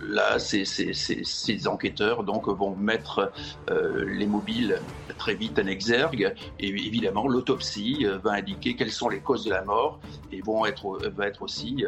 [0.07, 3.31] là ces, enquêteurs donc vont mettre
[3.69, 4.79] les mobiles
[5.17, 9.63] très vite en exergue et évidemment l'autopsie va indiquer quelles sont les causes de la
[9.63, 9.99] mort
[10.31, 11.85] et vont être, va être aussi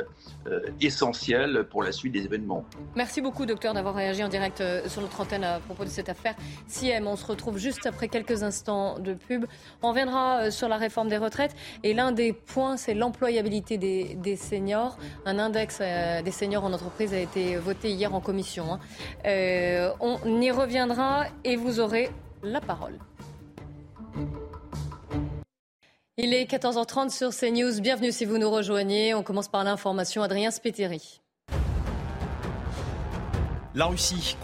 [0.82, 2.66] essentielle pour la suite des événements.
[2.96, 6.36] Merci beaucoup docteur d'avoir réagi en direct sur notre antenne à propos de cette affaire.
[6.68, 9.46] SIEM, on se retrouve juste après quelques instants de pub.
[9.82, 11.54] On reviendra sur sur la réforme des retraites.
[11.84, 14.98] Et l'un des points, c'est l'employabilité des, seniors.
[15.26, 18.72] Un index euh, des seniors en entreprise a été voté hier en commission.
[18.72, 18.80] Hein.
[19.26, 22.10] Euh, on y reviendra et vous aurez
[22.44, 22.98] la parole.
[26.16, 27.82] Il est 14h30 sur CNews.
[27.82, 29.14] Bienvenue si vous nous rejoignez.
[29.14, 30.24] On commence par l'information.
[30.24, 31.23] Adrien Spiteri.
[33.76, 34.38] La Russie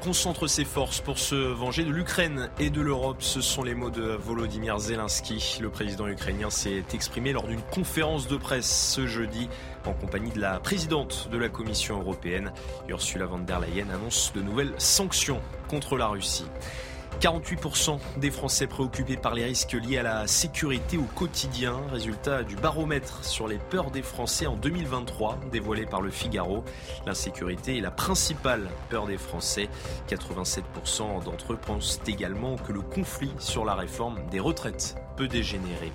[0.00, 3.16] concentre ses forces pour se venger de l'Ukraine et de l'Europe.
[3.18, 5.58] Ce sont les mots de Volodymyr Zelensky.
[5.60, 9.48] Le président ukrainien s'est exprimé lors d'une conférence de presse ce jeudi
[9.86, 12.52] en compagnie de la présidente de la Commission européenne.
[12.88, 16.46] Ursula von der Leyen annonce de nouvelles sanctions contre la Russie.
[17.20, 21.74] 48% des Français préoccupés par les risques liés à la sécurité au quotidien.
[21.90, 26.62] Résultat du baromètre sur les peurs des Français en 2023, dévoilé par le Figaro.
[27.06, 29.68] L'insécurité est la principale peur des Français.
[30.08, 35.92] 87% d'entre eux pensent également que le conflit sur la réforme des retraites peut dégénérer.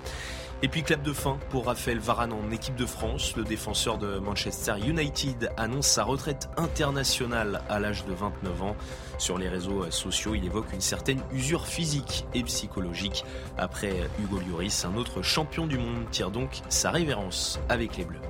[0.64, 3.34] Et puis clap de fin pour Raphaël Varane en équipe de France.
[3.36, 8.76] Le défenseur de Manchester United annonce sa retraite internationale à l'âge de 29 ans.
[9.18, 13.24] Sur les réseaux sociaux, il évoque une certaine usure physique et psychologique.
[13.58, 18.20] Après Hugo Lloris, un autre champion du monde tire donc sa révérence avec les Bleus.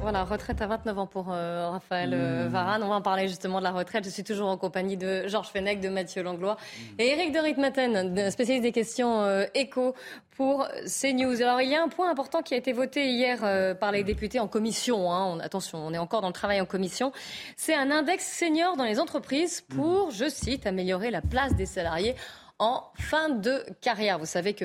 [0.00, 2.48] Voilà, retraite à 29 ans pour euh, Raphaël euh, mmh.
[2.48, 2.82] Varane.
[2.82, 4.04] On va en parler justement de la retraite.
[4.04, 7.00] Je suis toujours en compagnie de Georges Fenech, de Mathieu Langlois mmh.
[7.00, 9.94] et Eric de Ritmaten, spécialiste des questions euh, éco
[10.36, 11.42] pour CNews.
[11.42, 13.40] Alors, il y a un point important qui a été voté hier
[13.80, 15.12] par les députés en commission.
[15.12, 15.40] Hein.
[15.40, 17.10] attention, on est encore dans le travail en commission.
[17.56, 20.12] C'est un index senior dans les entreprises pour, mmh.
[20.12, 22.14] je cite, améliorer la place des salariés
[22.58, 24.18] en fin de carrière.
[24.18, 24.64] Vous savez que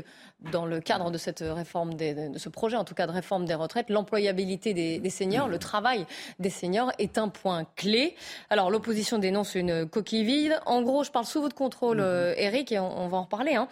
[0.51, 3.53] dans le cadre de cette réforme, de ce projet en tout cas de réforme des
[3.53, 6.05] retraites, l'employabilité des, seniors, le travail
[6.39, 8.15] des seniors est un point clé.
[8.49, 10.59] Alors l'opposition dénonce une coquille vide.
[10.65, 12.03] En gros, je parle sous votre contrôle, mhm.
[12.03, 13.55] euh, Eric, et on, va en reparler.
[13.55, 13.67] Hein.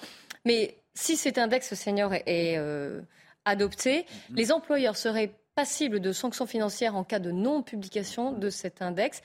[0.45, 3.01] Mais si cet index senior est, euh,
[3.45, 4.35] adopté, mhm.
[4.35, 9.21] les employeurs seraient passibles de sanctions financières en cas de non-publication de cet index.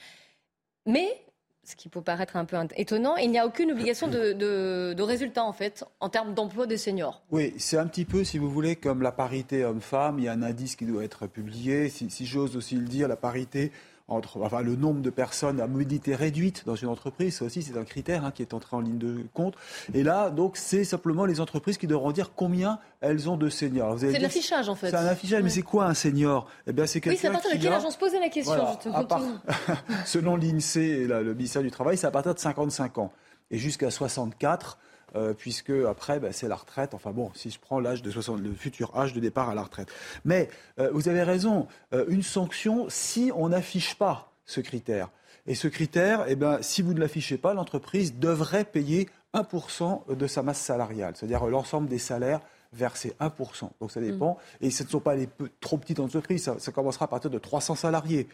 [0.87, 1.26] Mais
[1.67, 3.17] ce qui peut paraître un peu étonnant.
[3.17, 7.23] Il n'y a aucune obligation de, résultat, en fait, en termes d'emploi des seniors.
[7.31, 10.19] Oui, c'est un petit peu, si vous voulez, comme la parité homme-femme.
[10.19, 11.89] Il y a un indice qui doit être publié.
[11.89, 13.73] Si, si j'ose aussi le dire, la parité
[14.09, 17.77] entre enfin, le nombre de personnes à mobilité réduite dans une entreprise, ça aussi c'est
[17.77, 19.55] un critère hein, qui est entré en ligne de compte.
[19.95, 23.99] Et là, donc, c'est simplement les entreprises qui devront dire combien elles ont de seniors.
[23.99, 24.91] C'est l'affichage en fait.
[24.91, 26.49] C'est un affichage, mais c'est quoi un senior?
[26.67, 27.17] Eh bien, c'est quelqu'un.
[27.17, 28.55] Oui, c'est à partir de quel âge On se posait la question.
[30.05, 33.13] selon l'INSEE et le ministère du Travail, c'est à partir de 55 ans
[33.51, 34.79] et jusqu'à 64
[35.15, 36.95] euh, puisque après, bah, c'est la retraite.
[36.95, 39.63] Enfin bon, si je prends l'âge de 60, le futur âge de départ à la
[39.63, 39.89] retraite.
[40.25, 45.11] Mais euh, vous avez raison, euh, une sanction si on n'affiche pas ce critère.
[45.47, 50.27] Et ce critère, eh ben, si vous ne l'affichez pas, l'entreprise devrait payer 1% de
[50.27, 52.41] sa masse salariale, c'est-à-dire l'ensemble des salaires
[52.73, 53.71] versés 1%.
[53.81, 54.39] Donc ça dépend.
[54.61, 54.67] Mm.
[54.67, 55.29] Et ce ne sont pas les
[55.61, 58.29] trop petites entreprises, ça, ça, commencera à partir de 300 salariés.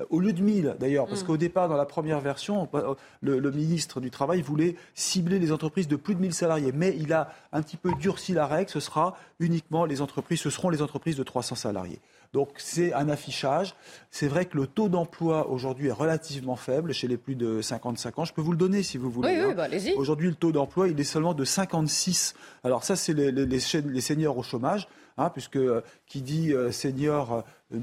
[0.00, 1.26] Euh, au lieu de 1000 d'ailleurs, parce mm.
[1.26, 5.88] qu'au départ, dans la première version, euh, le, ministre du Travail voulait cibler les entreprises
[5.88, 6.72] de plus de 1000 salariés.
[6.74, 10.50] Mais il a un petit peu durci la règle, ce sera uniquement les entreprises, ce
[10.50, 12.00] seront les entreprises de 300 salariés.
[12.32, 13.74] Donc c'est un affichage.
[14.10, 18.18] C'est vrai que le taux d'emploi aujourd'hui est relativement faible chez les plus de 55
[18.18, 18.24] ans.
[18.24, 19.30] Je peux vous le donner si vous voulez.
[19.30, 19.54] Oui, oui, hein.
[19.56, 19.94] bah, allez-y.
[19.94, 22.34] Aujourd'hui, le taux d'emploi, il est seulement de 56.
[22.64, 24.88] Alors ça, c'est les, les seniors au chômage.
[25.18, 27.78] Hein, puisque euh, qui dit euh, senior euh,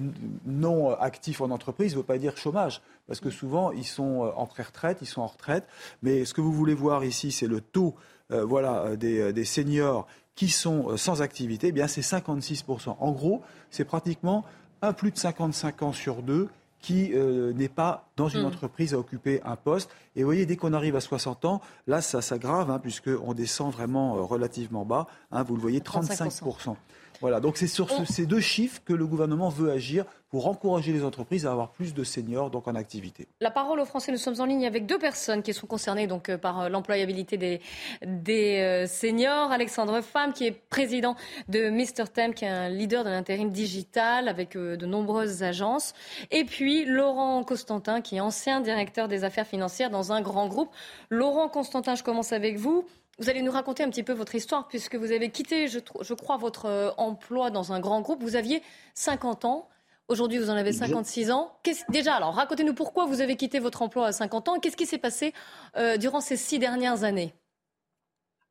[0.45, 4.45] non actif en entreprise ne veut pas dire chômage, parce que souvent ils sont en
[4.45, 5.65] pré-retraite, ils sont en retraite.
[6.03, 7.95] Mais ce que vous voulez voir ici, c'est le taux
[8.29, 12.95] voilà, des, seniors qui sont sans activité, eh bien c'est 56%.
[12.99, 14.43] En gros, c'est pratiquement
[14.81, 18.45] un plus de 55 ans sur deux qui n'est pas dans une hmm.
[18.45, 19.91] entreprise à occuper un poste.
[20.15, 23.71] Et vous voyez, dès qu'on arrive à 60 ans, là, ça s'aggrave, hein, puisqu'on descend
[23.71, 25.07] vraiment relativement bas.
[25.31, 26.75] Hein, vous le voyez, 35%.
[27.23, 31.05] Voilà, donc c'est sur ces deux chiffres que le gouvernement veut agir pour encourager les
[31.05, 33.29] entreprises à avoir plus de seniors donc en activité.
[33.39, 36.27] La parole aux Français, nous sommes en ligne avec deux personnes qui sont concernées donc
[36.27, 37.61] euh, par euh, l'employabilité des,
[38.05, 39.53] des euh, seniors.
[39.53, 41.15] Alexandre Femme, qui est président
[41.47, 42.09] de Mr.
[42.13, 45.93] Tem, qui est un leader de l'intérim digital avec de nombreuses agences.
[46.29, 50.71] Et puis Laurent Constantin, qui est ancien directeur des affaires financières dans un grand groupe.
[51.09, 52.85] Laurent Constantin, je commence avec vous.
[53.19, 56.37] Vous allez nous raconter un petit peu votre histoire, puisque vous avez quitté, je, crois,
[56.37, 58.23] votre euh, emploi dans un grand groupe.
[58.23, 58.63] Vous aviez
[58.95, 59.69] 50 ans.
[60.07, 61.57] Aujourd'hui, vous en avez 56 ans.
[61.89, 64.59] Déjà, alors, racontez-nous pourquoi vous avez quitté votre emploi à 50 ans.
[64.59, 65.33] Qu'est-ce qui s'est passé
[65.77, 67.33] euh, durant ces six dernières années?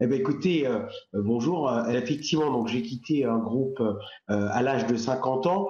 [0.01, 0.81] Eh bien, écoutez, euh,
[1.13, 1.71] bonjour.
[1.91, 3.81] effectivement, donc j'ai quitté un groupe
[4.29, 5.69] à l'âge de 50 ans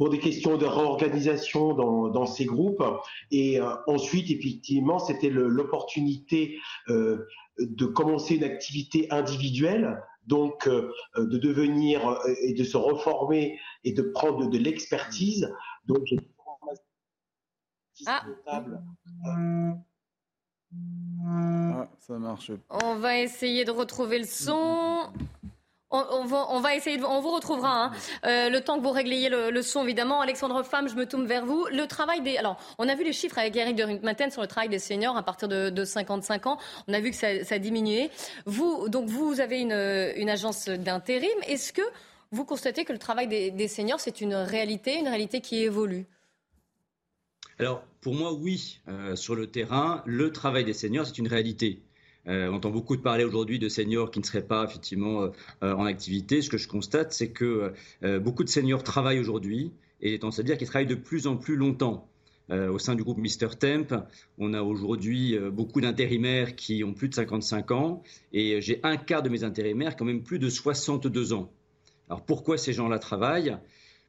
[0.00, 2.82] pour des questions de réorganisation dans, dans ces groupes.
[3.30, 6.58] Et ensuite, effectivement, c'était l'opportunité
[6.88, 13.92] de commencer une activité individuelle, donc euh, de devenir euh, et de se reformer et
[13.92, 15.52] de prendre de, l'expertise.
[15.86, 16.18] Donc j'ai
[18.06, 18.24] ah.
[18.46, 18.64] ah.
[21.98, 22.50] ça marche.
[22.70, 25.12] On va essayer de retrouver le son.
[25.92, 27.86] On, va, essayer, de, on vous retrouvera.
[27.86, 27.92] Hein.
[28.24, 30.20] Euh, le temps que vous régliez le, son, évidemment.
[30.20, 31.66] Alexandre Femme, je me tourne vers vous.
[31.72, 32.36] Le travail des.
[32.36, 35.16] Alors, on a vu les chiffres avec Eric de Maten sur le travail des seniors
[35.16, 36.58] à partir de, 55 ans.
[36.86, 38.10] On a vu que ça, a diminué.
[38.46, 41.28] Vous, donc, vous avez une, agence d'intérim.
[41.48, 41.82] Est-ce que
[42.30, 46.06] vous constatez que le travail des, seniors, c'est une réalité, une réalité qui évolue?
[47.58, 48.78] Alors, pour moi, oui.
[48.86, 51.82] Euh, sur le terrain, le travail des seniors, c'est une réalité.
[52.28, 55.28] Euh, on entend beaucoup de parler aujourd'hui de seniors qui ne seraient pas effectivement euh,
[55.62, 56.42] euh, en activité.
[56.42, 57.72] Ce que je constate, c'est que
[58.18, 61.56] beaucoup de seniors travaillent aujourd'hui et tendance à dire qu'ils travaillent de plus en plus
[61.56, 62.08] longtemps.
[62.50, 63.94] au sein du groupe Mister Temp,
[64.38, 68.02] on a aujourd'hui beaucoup d'intérimaires qui ont plus de 55 ans
[68.32, 71.52] et j'ai un quart de mes intérimaires qui ont même plus de 62 ans.
[72.08, 73.56] Alors pourquoi ces gens-là travaillent?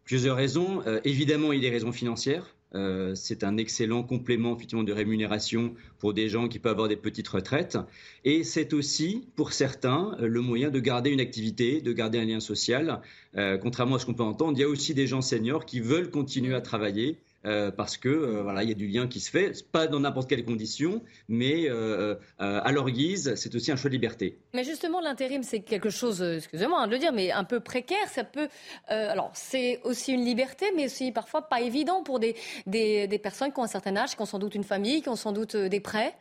[0.06, 0.82] Plusieurs raisons.
[1.04, 2.56] évidemment, il y a des raisons financières.
[2.74, 6.96] Euh, c'est un excellent complément effectivement de rémunération pour des gens qui peuvent avoir des
[6.96, 7.78] petites retraites.
[8.24, 12.40] Et c'est aussi, pour certains, le moyen de garder une activité, de garder un lien
[12.40, 13.02] social.
[13.36, 15.80] Euh, contrairement à ce qu'on peut entendre, il y a aussi des gens seniors qui
[15.80, 19.20] veulent continuer à travailler euh, parce que euh, voilà, il y a du lien qui
[19.20, 23.76] se fait, pas dans n'importe quelle condition, mais euh, à leur guise, c'est aussi un
[23.76, 24.38] choix de liberté.
[24.54, 28.08] Mais justement, l'intérim, c'est quelque chose, excusez-moi de le dire, mais un peu précaire.
[28.10, 28.48] Ça peut,
[28.88, 32.36] alors, c'est aussi une liberté, mais aussi parfois pas évident pour des,
[32.68, 35.10] des, des, personnes qui ont un certain âge, qui ont sans doute une famille, qui
[35.10, 36.16] ont sans doute des prêts.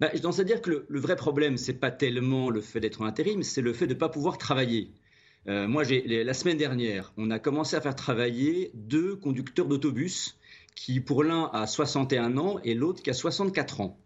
[0.00, 2.80] Bah, je pense à dire que le, le vrai problème, c'est pas tellement le fait
[2.80, 4.92] d'être en intérim, c'est le fait de ne pas pouvoir travailler.
[5.48, 10.36] Euh, moi, la semaine dernière, on a commencé à faire travailler deux conducteurs d'autobus
[10.74, 13.98] qui, pour l'un, a 61 ans et l'autre qui a 64 ans.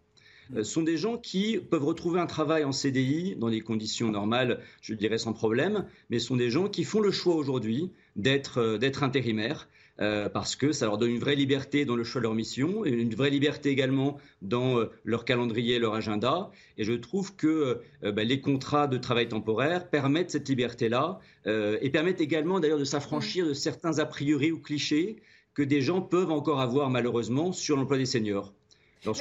[0.55, 4.61] Euh, sont des gens qui peuvent retrouver un travail en CDI dans des conditions normales,
[4.83, 8.90] je dirais sans problème, mais sont des gens qui font le choix aujourd'hui d'être euh,
[9.00, 9.68] intérimaires
[10.00, 12.87] euh, parce que ça leur donne une vraie liberté dans le choix de leur mission,
[12.87, 16.50] et une vraie liberté également dans euh, leur calendrier, leur agenda.
[16.78, 21.90] Et je trouve que euh, bah, les contrats de travail temporaire permettent cette liberté-là et
[21.90, 25.16] permettent également d'ailleurs de s'affranchir de certains a priori ou clichés
[25.55, 28.52] que des gens peuvent encore avoir malheureusement sur l'emploi des seniors.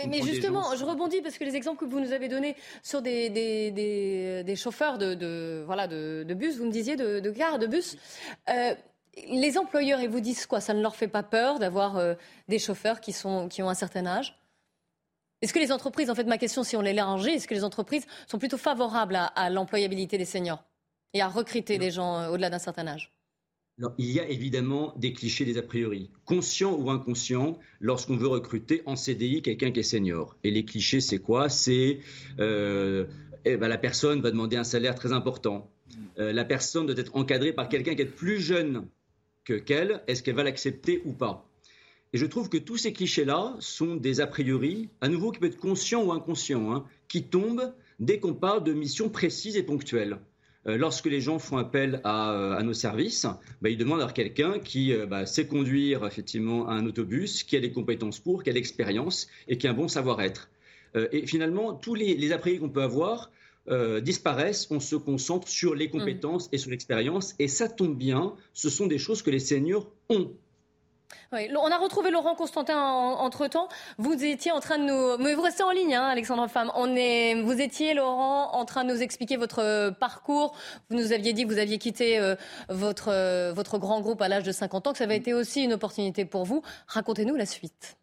[0.07, 3.31] Mais, justement, je rebondis parce que les exemples que vous nous avez donnés sur des,
[3.31, 7.97] des, chauffeurs de, voilà, de, bus, vous me disiez, de, de gare, de bus,
[9.15, 10.61] les employeurs, ils vous disent quoi?
[10.61, 12.15] Ça ne leur fait pas peur d'avoir euh,
[12.47, 14.37] des chauffeurs qui, sont, qui ont un certain âge?
[15.41, 17.63] Est-ce que les entreprises, en fait, ma question, si on les l'élargit, est-ce que les
[17.63, 20.63] entreprises sont plutôt favorables à, l'employabilité des seniors
[21.13, 23.11] et à recruter des gens euh, au-delà d'un certain âge?
[23.97, 28.83] Il y a évidemment des clichés, des a priori, conscients ou inconscients, lorsqu'on veut recruter
[28.85, 30.37] en CDI quelqu'un qui est senior.
[30.43, 31.49] Et les clichés, c'est quoi?
[31.49, 31.99] C'est
[32.39, 33.07] euh,
[33.43, 35.71] eh ben, la personne va demander un salaire très important.
[36.17, 38.87] la personne doit être encadrée par quelqu'un qui est plus jeune
[39.45, 41.49] que qu'elle, est-ce qu'elle va l'accepter ou pas
[42.13, 45.49] Et je trouve que tous ces clichés-là sont des a priori, à nouveau qui peuvent
[45.49, 50.19] être conscients ou inconscients, hein, qui tombent dès qu'on parle de missions précises et ponctuelles.
[50.67, 53.25] Euh, lorsque les gens font appel à, euh, nos services,
[53.61, 57.59] bah, ils demandent à quelqu'un qui euh, bah, sait conduire effectivement un autobus, qui a
[57.59, 60.49] des compétences pour, qui a l'expérience et qui a un bon savoir-être.
[61.13, 63.31] et finalement, tous les, les a priori qu'on peut avoir,
[63.69, 67.35] euh, disparaissent, on se concentre sur les compétences et sur l'expérience.
[67.37, 70.31] Et ça tombe bien, ce sont des choses que les seniors ont.
[71.31, 73.69] on a retrouvé Laurent Constantin entre-temps.
[73.99, 75.23] Vous étiez en train de nous...
[75.23, 76.71] Mais vous restez en ligne, hein, Alexandre Femme.
[76.75, 77.39] On est...
[77.43, 80.55] Vous étiez, Laurent, en train de nous expliquer votre parcours.
[80.89, 82.35] Vous nous aviez dit que vous aviez quitté euh,
[82.69, 85.63] votre, euh, votre grand groupe à l'âge de 50 ans, que ça avait été aussi
[85.63, 86.63] une opportunité pour vous.
[86.87, 88.00] Racontez-nous la suite.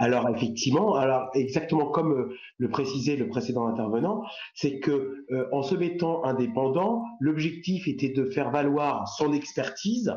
[0.00, 5.62] Alors effectivement, alors exactement comme euh, le précisait le précédent intervenant, c'est que euh, en
[5.62, 10.12] se mettant indépendant, l'objectif était de faire valoir son expertise,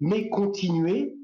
[0.00, 1.14] mais continuer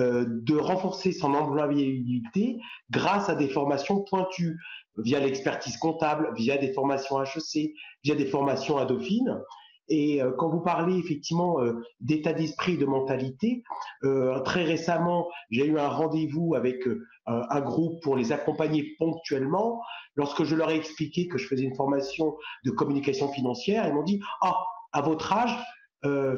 [0.00, 2.58] euh, de renforcer son employabilité
[2.90, 4.58] grâce à des formations pointues
[4.98, 7.70] via l'expertise comptable, via des formations HEC,
[8.02, 9.40] via des formations à Dauphine.
[9.88, 13.62] Et euh, quand vous parlez effectivement euh, d'état d'esprit, de mentalité,
[14.04, 16.82] euh, très récemment, j'ai eu un rendez-vous avec
[17.26, 19.80] un groupe pour les accompagner ponctuellement.
[20.14, 24.02] Lorsque je leur ai expliqué que je faisais une formation de communication financière, ils m'ont
[24.02, 25.56] dit Ah, à votre âge,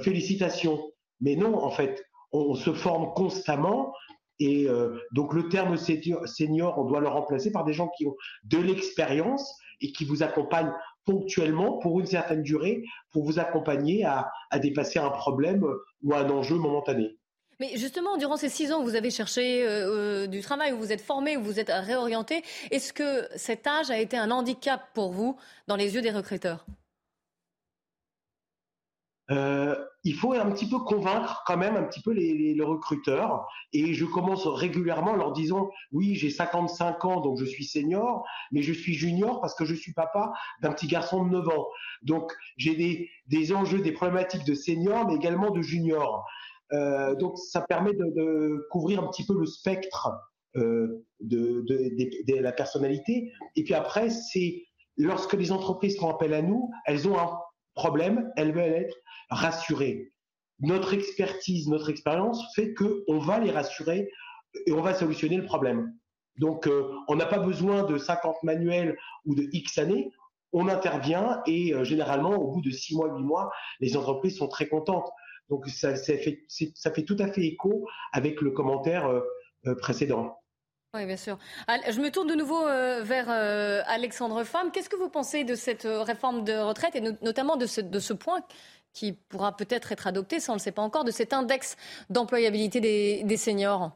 [0.00, 0.80] félicitations.
[1.20, 3.92] Mais non, en fait, on, se forme constamment.
[4.38, 4.68] Et
[5.10, 9.58] donc le terme senior, on doit le remplacer par des gens qui ont de l'expérience
[9.80, 10.72] et qui vous accompagnent
[11.06, 12.82] ponctuellement pour une certaine durée
[13.12, 14.28] pour vous accompagner à,
[14.58, 15.64] dépasser un problème
[16.02, 17.16] ou un enjeu momentané.
[17.58, 20.78] Mais justement, durant ces six ans où vous avez cherché euh, euh, du travail, où
[20.78, 24.82] vous êtes formé, où vous êtes réorienté, est-ce que cet âge a été un handicap
[24.92, 26.66] pour vous dans les yeux des recruteurs?
[29.30, 29.74] Euh,
[30.04, 33.46] il faut un petit peu convaincre quand même un petit peu les, recruteurs.
[33.72, 38.24] Et je commence régulièrement en leur disant, oui, j'ai 55 ans, donc je suis senior,
[38.52, 41.66] mais je suis junior parce que je suis papa d'un petit garçon de 9 ans.
[42.02, 46.24] Donc j'ai des, des enjeux, des problématiques de senior, mais également de junior.
[46.72, 50.08] Euh, donc ça permet de, couvrir un petit peu le spectre
[50.56, 53.32] euh, de, de, de, la personnalité.
[53.56, 54.64] Et puis après, c'est
[54.96, 57.38] lorsque les entreprises font appel à nous, elles ont un
[57.76, 58.96] problème, elles veulent être
[59.30, 60.12] rassurées.
[60.58, 64.10] Notre expertise, notre expérience fait qu'on va les rassurer
[64.66, 65.94] et on va solutionner le problème.
[66.38, 70.10] Donc, euh, on n'a pas besoin de 50 manuels ou de X années.
[70.52, 73.50] On intervient et euh, généralement, au bout de 6 mois, 8 mois,
[73.80, 75.10] les entreprises sont très contentes.
[75.48, 80.38] Donc, ça, fait, tout à fait écho avec le commentaire euh, précédent.
[80.96, 81.38] Oui, bien sûr.
[81.68, 84.70] Je me tourne de nouveau euh, vers euh, Alexandre Femme.
[84.72, 88.40] Qu'est-ce que vous pensez de cette euh, réforme de retraite et notamment de ce, point
[88.94, 91.76] qui pourra peut-être être adopté, ça on ne le sait pas encore, de cet index
[92.08, 92.80] d'employabilité
[93.22, 93.92] des seniors?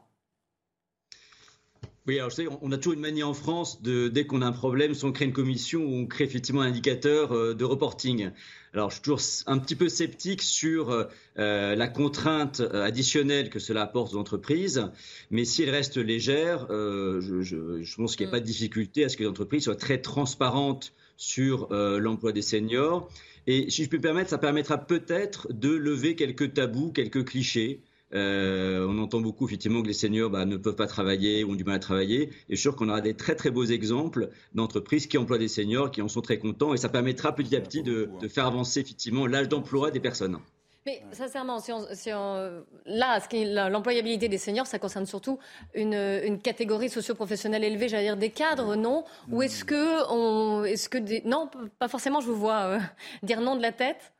[2.07, 4.47] Oui, alors je sais, on a toujours une manie en France de, dès qu'on a
[4.47, 7.63] un problème, si on crée une commission où on crée effectivement un indicateur euh, de
[7.63, 8.31] reporting.
[8.73, 11.03] Alors, je suis toujours un petit peu sceptique sur euh,
[11.37, 14.89] euh, la contrainte additionnelle que cela apporte aux entreprises,
[15.29, 19.03] mais si elle reste légère, je, je, je, pense qu'il n'y a pas de difficulté
[19.03, 23.09] à ce que les entreprises soient très transparentes sur l'emploi des seniors.
[23.45, 27.81] Et si je peux me permettre, ça permettra peut-être de lever quelques tabous, quelques clichés.
[28.13, 31.55] Euh, on entend beaucoup effectivement que les seniors bah, ne peuvent pas travailler ou ont
[31.55, 32.23] du mal à travailler.
[32.23, 35.47] Et je suis sûr qu'on aura des très très beaux exemples d'entreprises qui emploient des
[35.47, 38.45] seniors, qui en sont très contents, et ça permettra petit à petit de, de faire
[38.45, 40.39] avancer effectivement l'âge d'emploi des personnes.
[40.87, 45.37] Mais sincèrement, si on, si on, là, l'employabilité des seniors, ça concerne surtout
[45.75, 49.03] une, une catégorie socio-professionnelle élevée, j'allais dire des cadres, non?
[49.31, 52.19] Ou est-ce que, on, est-ce que des, non, pas forcément.
[52.19, 52.79] Je vous vois euh,
[53.21, 54.11] dire non de la tête?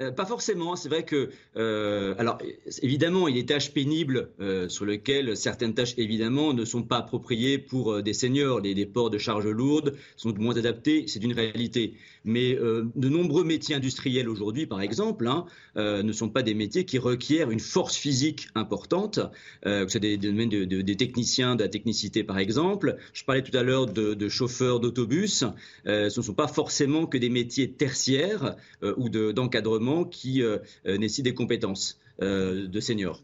[0.00, 0.76] Euh, pas forcément.
[0.76, 2.38] C'est vrai que, euh, alors
[2.82, 6.82] évidemment, il y a des tâches pénibles euh, sur lesquelles certaines tâches évidemment ne sont
[6.82, 8.60] pas appropriées pour des seniors.
[8.60, 11.94] Les, les, ports de charges lourdes sont moins adaptés, c'est une réalité.
[12.24, 15.46] Mais euh, de nombreux métiers industriels aujourd'hui, par exemple, hein,
[15.76, 19.20] euh, ne sont pas des métiers qui requièrent une force physique importante.
[19.64, 22.96] c'est des, des domaines de, de, des techniciens, de la technicité, par exemple.
[23.12, 25.44] Je parlais tout à l'heure de, chauffeurs d'autobus.
[25.84, 31.24] ce ne sont pas forcément que des métiers tertiaires ou d'encadrement qui euh, euh, nécessitent
[31.24, 33.22] des compétences euh, de seniors.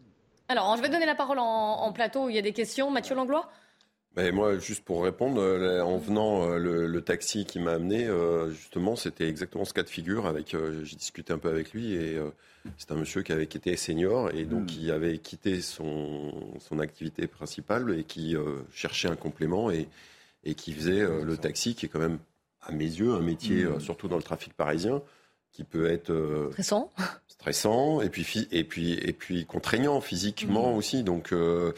[0.49, 2.29] Alors, je vais donner la parole en, plateau.
[2.29, 2.91] Il y a des questions.
[2.91, 3.51] Mathieu Langlois?
[4.17, 5.41] Mais moi, juste pour répondre,
[5.83, 8.09] en venant, le, taxi qui m'a amené,
[8.51, 10.27] justement, c'était exactement ce cas de figure.
[10.27, 12.19] Avec, j'ai discuté un peu avec lui et
[12.79, 14.67] c'est un monsieur qui avait quitté senior et donc hmm.
[14.67, 18.35] qui avait quitté son, son activité principale et qui
[18.73, 19.89] cherchait un complément et,
[20.45, 22.19] et qui faisait le taxi, qui est quand même,
[22.63, 23.81] à mes yeux, un métier, hmm.
[23.81, 25.03] surtout dans le trafic parisien,
[25.57, 26.93] qui peut être euh, stressant,
[27.29, 30.77] stressant et puis et puis et puis contraignant physiquement mmh.
[30.77, 31.03] aussi.
[31.03, 31.73] Donc euh,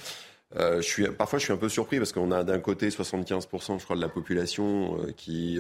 [0.57, 3.79] euh, je suis parfois je suis un peu surpris parce qu'on a d'un côté 75%
[3.79, 5.59] je crois de la population qui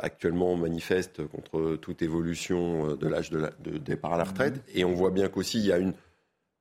[0.00, 4.78] actuellement manifeste contre toute évolution de l'âge de, de, départ à la retraite mmh.
[4.78, 5.92] et on voit bien qu'aussi il y a une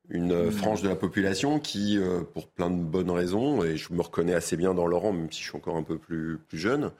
[0.09, 0.51] une mmh.
[0.51, 1.99] frange de la population qui,
[2.33, 5.41] pour plein de bonnes raisons, et je me reconnais assez bien dans Laurent, même si
[5.41, 6.91] je suis encore un peu plus, plus jeune,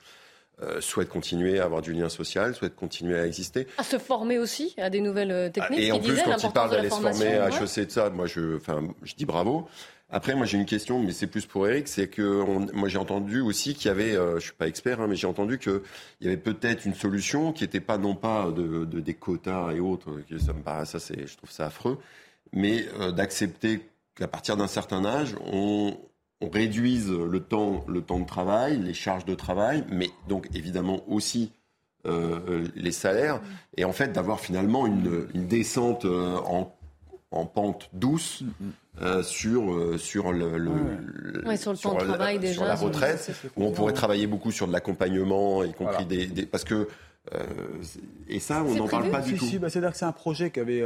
[0.62, 3.68] euh, souhaitent continuer à avoir du lien social, souhaitent continuer à exister.
[3.78, 5.80] À se former aussi à des nouvelles euh, techniques.
[5.80, 8.56] Et en plus, quand ils parlent d'aller se former à HEC de ça, moi je,
[8.58, 9.68] enfin, je dis bravo.
[10.10, 13.42] Après, moi j'ai une question, mais c'est plus pour Eric, c'est que moi j'ai entendu
[13.42, 15.82] aussi qu'il y avait, euh, je suis pas expert, hein, mais j'ai entendu qu'il
[16.22, 19.82] y avait peut-être une solution qui n'était pas non pas de, de, des quotas et
[19.82, 22.00] autres, que ça me paraît, ça c'est, je trouve ça affreux,
[22.54, 23.82] mais euh, d'accepter
[24.16, 25.98] qu'à partir d'un certain âge, on,
[26.42, 31.02] on réduise le temps, le temps de travail, les charges de travail, mais donc évidemment
[31.08, 31.52] aussi
[32.06, 33.42] euh, les salaires,
[33.76, 36.74] et en fait d'avoir finalement une, une descente euh, en,
[37.32, 38.44] en, pente douce
[39.02, 42.76] euh, sur, euh, sur, le, le, ouais, sur le temps de travail déjà, sur la
[42.76, 46.88] retraite, où on pourrait travailler beaucoup sur de l'accompagnement, y compris des, des, parce que
[47.34, 47.44] euh,
[48.30, 49.46] et ça on n'en parle pas du tout.
[49.46, 50.84] Si, bah, C'est-à-dire que c'est un projet qu'avait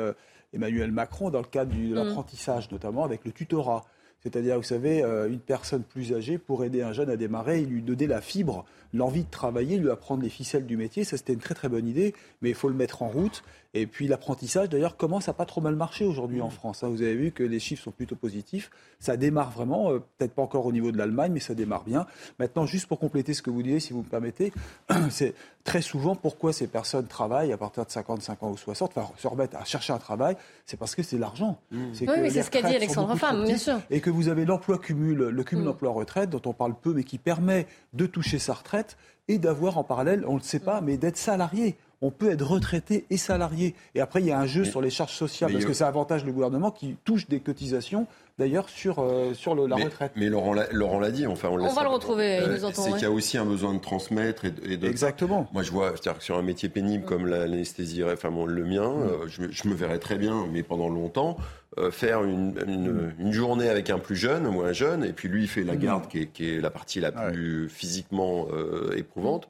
[0.54, 1.94] Emmanuel Macron dans le cadre de mm.
[1.94, 3.86] l'apprentissage, notamment avec le tutorat.
[4.24, 7.70] C'est-à-dire, vous savez, euh, une personne plus âgée, pour aider un jeune à démarrer, il
[7.70, 11.04] lui donner la fibre, l'envie de travailler, lui apprendre les ficelles du métier.
[11.04, 13.44] Ça, c'était une très très bonne idée, mais il faut le mettre en route.
[13.74, 16.52] Et puis l'apprentissage, d'ailleurs, commence à pas trop mal marcher aujourd'hui en mmh.
[16.52, 16.84] France.
[16.84, 16.90] Hein.
[16.90, 18.70] Vous avez vu que les chiffres sont plutôt positifs.
[19.00, 22.06] Ça démarre vraiment, euh, peut-être pas encore au niveau de l'Allemagne, mais ça démarre bien.
[22.38, 24.52] Maintenant, juste pour compléter ce que vous disiez, si vous me permettez,
[25.10, 25.34] c'est
[25.64, 29.28] très souvent pourquoi ces personnes travaillent à partir de 55 ans ou 60, enfin se
[29.28, 30.36] remettent à chercher un travail,
[30.66, 31.58] c'est parce que c'est l'argent.
[31.72, 31.78] Mmh.
[32.02, 33.80] Oui, mais c'est ce qu'a dit Alexandre Femme, bien sûr.
[33.90, 35.70] Et que vous avez l'emploi cumul, le cumul mmh.
[35.70, 38.81] emploi-retraite, dont on parle peu, mais qui permet de toucher sa retraite
[39.28, 42.46] et d'avoir en parallèle, on ne le sait pas, mais d'être salarié on peut être
[42.46, 43.76] retraité et salarié.
[43.94, 46.26] Et après, il y a un jeu sur les charges sociales, parce que ça avantage
[46.26, 48.08] le gouvernement qui touche des cotisations
[48.40, 50.14] d'ailleurs sur, euh, sur la retraite.
[50.16, 52.82] Mais Laurent l'a dit, enfin on, va le retrouver, il nous entend.
[52.82, 54.88] C'est qu'il y a aussi un besoin de transmettre et, et de...
[54.88, 55.48] Exactement.
[55.54, 59.02] Moi je vois, que sur un métier pénible comme l'anesthésie, enfin le mien, mm.
[59.04, 61.38] euh, je, me verrais très bien, mais pendant longtemps,
[61.78, 65.44] euh, faire une, une, journée avec un plus jeune ou un jeune, et puis lui
[65.44, 65.80] il fait la mm.
[65.80, 68.48] garde qui, est, qui, est, la partie la plus physiquement
[68.96, 69.50] éprouvante.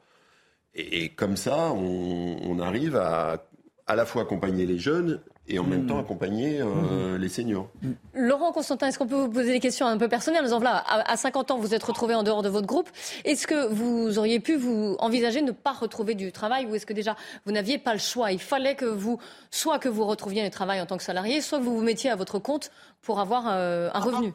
[0.73, 3.45] Et, comme ça, on, on arrive à
[3.91, 5.99] à la fois accompagner les jeunes et en même temps mmh.
[5.99, 7.21] accompagner euh, mmh.
[7.21, 7.69] les seniors.
[7.81, 7.91] Mmh.
[8.13, 11.51] Laurent Constantin, est-ce qu'on peut vous poser des questions un peu personnelles voilà, à, 50
[11.51, 12.89] ans, vous êtes retrouvé en dehors de votre groupe.
[13.25, 16.93] Est-ce que vous auriez pu vous envisager ne pas retrouver du travail ou est-ce que
[16.93, 18.31] déjà vous n'aviez pas le choix?
[18.31, 19.19] Il fallait que vous,
[19.49, 22.11] soit que vous retrouviez un travail en tant que salarié, soit que vous vous mettiez
[22.11, 24.33] à votre compte pour avoir euh, un revenu.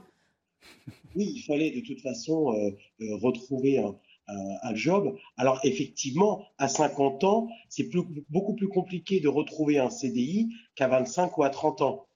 [1.14, 3.94] Oui, il fallait de toute façon euh, retrouver un,
[4.28, 5.16] un job.
[5.36, 7.88] Alors effectivement, à 50 ans, c'est
[8.28, 12.06] beaucoup plus compliqué de retrouver un CDI qu'à 25 ou à 30 ans.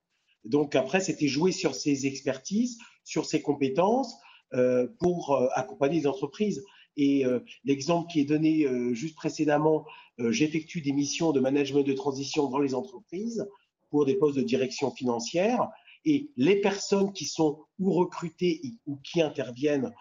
[0.45, 4.17] Donc après, c'était jouer sur ses expertises, sur ses compétences
[4.55, 6.65] euh, pour euh, accompagner les entreprises.
[6.97, 9.87] Et euh, l'exemple qui est donné juste précédemment,
[10.19, 13.47] j'effectue des missions de management de transition dans les entreprises
[13.91, 15.69] pour des postes de direction financière.
[16.05, 19.93] Et les personnes qui sont ou recrutées ou qui interviennent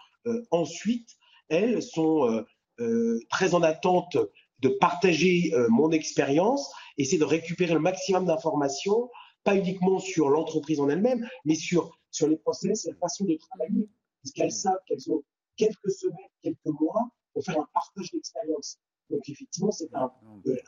[0.50, 1.16] ensuite
[1.50, 2.46] elles, sont euh,
[2.80, 4.16] euh, très en attente
[4.60, 9.10] de partager euh, mon expérience, essayer de récupérer le maximum d'informations,
[9.44, 13.88] pas uniquement sur l'entreprise en elle-même, mais sur, sur les process, la façon de travailler.
[14.22, 15.22] Parce qu'elles savent qu'elles ont
[15.56, 18.78] quelques semaines, quelques mois pour faire un partage d'expérience.
[19.08, 20.12] Donc effectivement, c'est un,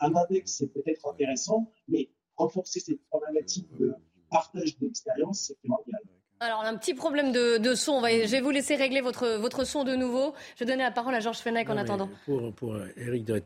[0.01, 3.95] un index, c'est peut-être intéressant, mais renforcer cette problématique de
[4.31, 6.01] partage d'expérience, c'est primordial.
[6.43, 8.01] Alors, on a un petit problème de, son.
[8.03, 10.35] je vais vous laisser régler votre, votre son de nouveau.
[10.57, 12.11] Je vais donner la parole à Georges Fenech en attendant.
[12.27, 13.41] Pour, pour Eric de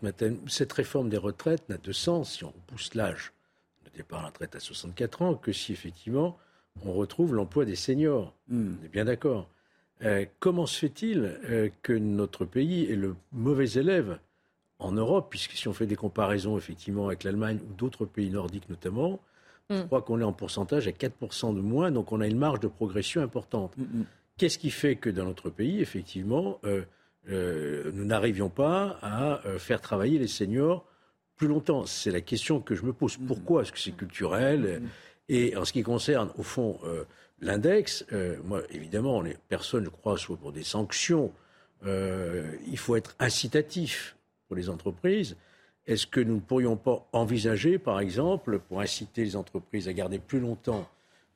[0.47, 3.35] cette réforme des retraites n'a de sens si on pousse l'âge
[3.85, 6.39] de départ à la retraite à 64 ans que si effectivement
[6.87, 8.33] on retrouve l'emploi des seniors.
[8.49, 8.77] Hmm.
[8.81, 9.51] On est bien d'accord.
[10.03, 14.19] Euh, comment se fait-il euh, que notre pays est le mauvais élève
[14.79, 18.71] en Europe, puisque si on fait des comparaisons effectivement avec l'Allemagne ou d'autres pays nordiques
[18.71, 19.21] notamment,
[19.71, 19.87] je mm.
[19.87, 22.69] crois qu'on est en pourcentage à 4% de moins, donc on a une marge de
[22.69, 23.77] progression importante.
[23.77, 24.05] Mm, mm.
[24.39, 26.83] Qu'est-ce qui fait que dans notre pays, effectivement, euh,
[27.31, 30.87] euh, nous n'arrivions pas à euh, faire travailler les seniors
[31.37, 31.87] plus longtemps?
[31.87, 33.17] C'est la question que je me pose.
[33.17, 33.63] Pourquoi?
[33.63, 34.83] Est-ce que c'est culturel?
[35.29, 36.79] Et en ce qui concerne, au fond,
[37.41, 38.07] l'index,
[38.45, 41.33] moi, évidemment, les personnes, je crois, soit pour des sanctions.
[41.85, 45.37] il faut être incitatif pour les entreprises.
[45.87, 50.19] Est-ce que nous ne pourrions pas envisager, par exemple, pour inciter les entreprises à garder
[50.19, 50.89] plus longtemps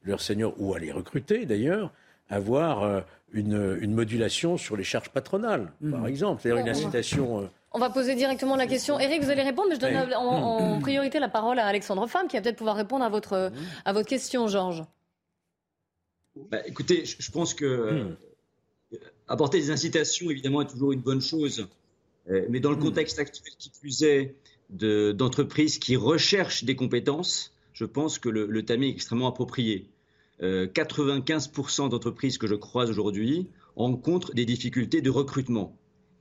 [0.03, 1.93] leurs seniors ou à les recruter d'ailleurs,
[2.29, 3.01] avoir euh,
[3.33, 6.07] une, modulation sur les charges patronales, par mhm.
[6.07, 7.43] exemple, c'est-à-dire une incitation.
[7.43, 8.99] Euh, On va poser directement la question.
[8.99, 12.37] Eric, vous allez répondre, mais je donne en, priorité la parole à Alexandre Femme, qui
[12.37, 13.67] va peut-être pouvoir répondre à votre, mhm.
[13.85, 14.85] à votre question, Georges.
[16.51, 18.97] Bah, écoutez, je, pense que euh, hmm.
[19.29, 21.69] apporter des incitations, évidemment, est toujours une bonne chose.
[22.31, 22.81] Euh, mais dans le hmm.
[22.81, 24.35] contexte actuel qui plus est
[24.71, 29.89] d'entreprises qui recherchent des compétences, je pense que le, le timing est extrêmement approprié.
[30.41, 35.77] 95% euh, d'entreprises que je croise aujourd'hui rencontrent des difficultés de recrutement.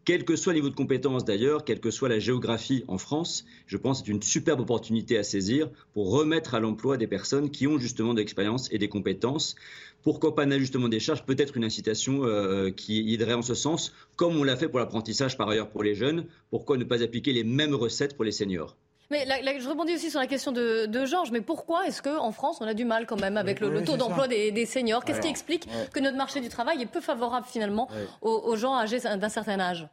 [0.05, 3.45] Quel que soit le niveau de compétence d'ailleurs, quelle que soit la géographie en France,
[3.67, 7.51] je pense que c'est une superbe opportunité à saisir pour remettre à l'emploi des personnes
[7.51, 9.55] qui ont justement de l'expérience et des compétences.
[10.01, 13.93] Pourquoi pas un ajustement des charges Peut-être une incitation euh, qui aiderait en ce sens,
[14.15, 16.25] comme on l'a fait pour l'apprentissage par ailleurs pour les jeunes.
[16.49, 18.77] Pourquoi ne pas appliquer les mêmes recettes pour les seniors?
[19.09, 19.25] Mais
[19.59, 21.31] je rebondis aussi sur la question de, Georges.
[21.31, 24.27] Mais pourquoi est-ce qu'en France, on a du mal quand même avec le, taux d'emploi
[24.27, 25.03] des, seniors?
[25.03, 27.89] Qu'est-ce qui explique que notre marché du travail est peu favorable finalement
[28.21, 29.87] aux, gens âgés d'un certain âge?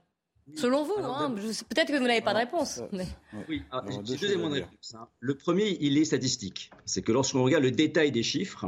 [0.54, 1.34] Selon vous, hein,
[1.68, 2.80] peut-être que vous n'avez pas de réponse.
[3.48, 4.94] Oui, ah, j'ai deux éléments de réponse.
[4.94, 5.08] Hein.
[5.18, 6.70] Le premier, il est statistique.
[6.84, 8.64] C'est que lorsqu'on regarde le détail des chiffres,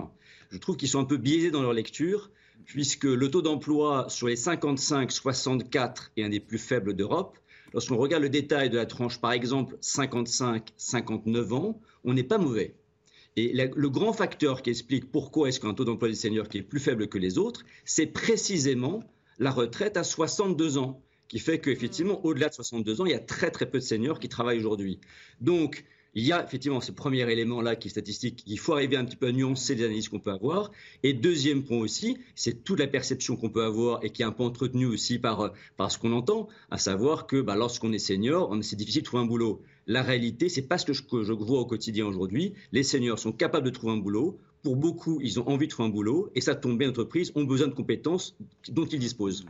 [0.51, 2.33] je trouve qu'ils sont un peu biaisés dans leur lecture,
[2.65, 7.39] puisque le taux d'emploi sur les 55-64 est un des plus faibles d'Europe.
[7.73, 12.75] Lorsqu'on regarde le détail de la tranche, par exemple, 55-59 ans, on n'est pas mauvais.
[13.37, 16.63] Et le grand facteur qui explique pourquoi est-ce qu'un taux d'emploi des seniors qui est
[16.63, 19.05] plus faible que les autres, c'est précisément
[19.39, 23.21] la retraite à 62 ans, qui fait qu'effectivement, au-delà de 62 ans, il y a
[23.21, 24.99] très très peu de seniors qui travaillent aujourd'hui.
[25.41, 25.85] Donc,
[26.19, 28.43] il y a effectivement ce premier élément-là qui est statistique.
[28.49, 30.73] Il faut arriver un petit peu à nuancer les analyses qu'on peut avoir.
[31.05, 34.33] Et deuxième point aussi, c'est toute la perception qu'on peut avoir et qui est un
[34.33, 38.53] peu entretenue aussi par, par ce qu'on entend, à savoir que bah, lorsqu'on est senior,
[38.63, 39.63] c'est difficile de trouver un boulot.
[39.87, 42.53] La réalité, c'est pas ce que je, vois au quotidien aujourd'hui.
[42.73, 44.39] Les seniors sont capables de trouver un boulot.
[44.65, 47.45] Pour beaucoup, ils ont envie de trouver un boulot et ça tombe bien, entreprises ont
[47.45, 48.37] besoin de compétences
[48.69, 49.47] dont ils disposent.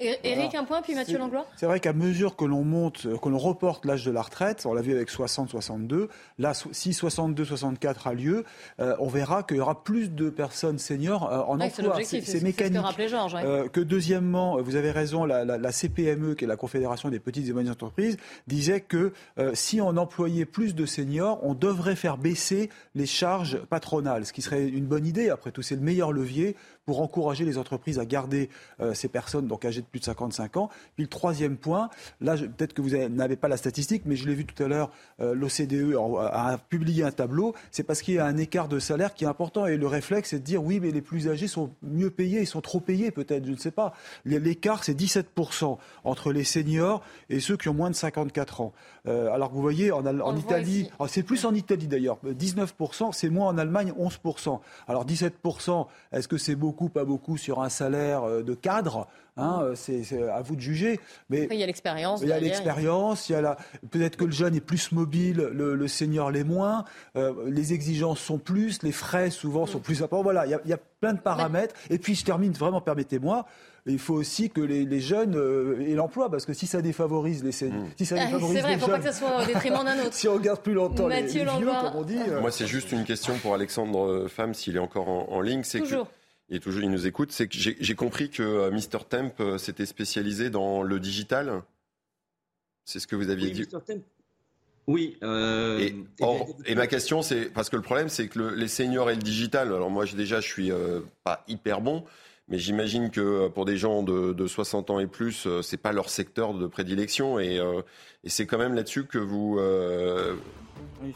[0.00, 1.46] Éric, un point, puis Mathieu Langlois?
[1.56, 4.72] C'est vrai qu'à mesure que l'on monte, que l'on reporte l'âge de la retraite, on
[4.72, 8.44] l'a vu avec 60-62, là, si 62-64 a lieu,
[8.80, 11.98] euh, on verra qu'il y aura plus de personnes seniors euh, en emploi.
[12.04, 12.80] C'est mécanique.
[12.96, 16.56] Que, Georges, euh, que deuxièmement, vous avez raison, la, la, la, CPME, qui est la
[16.56, 19.12] Confédération des petites et moyennes entreprises, disait que
[19.54, 24.42] si on employait plus de seniors, on devrait faire baisser les charges patronales, ce qui
[24.42, 25.30] serait une bonne idée.
[25.30, 28.48] Après tout, c'est le meilleur levier pour encourager les entreprises à garder
[28.94, 30.70] ces personnes donc âgées de plus de 55 ans.
[30.94, 34.34] Puis le troisième point, là peut-être que vous n'avez pas la statistique, mais je l'ai
[34.34, 38.26] vu tout à l'heure, euh, l'OCDE a, publié un tableau, c'est parce qu'il y a
[38.26, 40.90] un écart de salaire qui est important et le réflexe c'est de dire oui mais
[40.90, 43.94] les plus âgés sont mieux payés, ils sont trop payés peut-être, je ne sais pas.
[44.24, 48.72] L'écart c'est 17% entre les seniors et ceux qui ont moins de 54 ans.
[49.06, 53.12] Euh, alors que vous voyez en, en Italie, oh, c'est plus en Italie d'ailleurs, 19%,
[53.12, 54.60] c'est moins en Allemagne 11%.
[54.88, 59.08] Alors 17%, est-ce que c'est beaucoup, pas beaucoup sur un salaire euh, de cadre
[59.40, 61.00] Hein, euh, c'est à vous de juger.
[61.30, 62.20] Mais il y a l'expérience.
[62.22, 63.28] Il y a l'expérience.
[63.28, 63.56] Il y a la...
[63.90, 66.84] peut-être que le jeune est plus mobile, le, le senior l'est moins.
[67.16, 70.22] Euh, les exigences sont plus, les frais souvent sont plus importants.
[70.22, 71.74] Voilà, il y, a, il y a plein de paramètres.
[71.88, 73.46] Et puis je termine vraiment, permettez-moi.
[73.86, 77.42] Il faut aussi que les, les jeunes euh, aient l'emploi, parce que si ça défavorise
[77.42, 79.42] les seniors, si ça ah, défavorise c'est vrai, il ne faut pas que ça soit
[79.42, 80.12] au détriment d'un autre.
[80.12, 82.18] si on regarde plus longtemps les, les, vieux, comme on dit.
[82.40, 85.62] Moi, c'est juste une question pour Alexandre Femme, s'il est encore en, en ligne.
[85.64, 86.06] C'est Toujours.
[86.06, 86.12] Que
[86.50, 89.04] et toujours il nous écoute, c'est que j'ai compris que euh, Mr.
[89.08, 91.62] Temp euh, s'était spécialisé dans le digital.
[92.84, 93.60] C'est ce que vous aviez oui, dit.
[93.72, 93.80] Mr.
[93.86, 94.02] Temp.
[94.88, 95.16] Oui.
[95.22, 98.66] Euh, et, or, et, ma question, c'est parce que le problème, c'est que le, les
[98.66, 99.68] seniors et le digital.
[99.68, 102.04] Alors moi, déjà, je suis euh, pas hyper bon,
[102.50, 106.10] mais j'imagine que pour des gens de, de, 60 ans et plus, c'est pas leur
[106.10, 107.82] secteur de prédilection, et, euh,
[108.24, 109.58] et c'est quand même là-dessus que vous.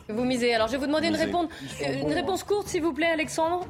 [0.08, 0.54] Vous misez.
[0.54, 1.48] Alors, je vais vous demander une, réponse,
[1.80, 3.66] une réponse courte, s'il vous plaît, Alexandre.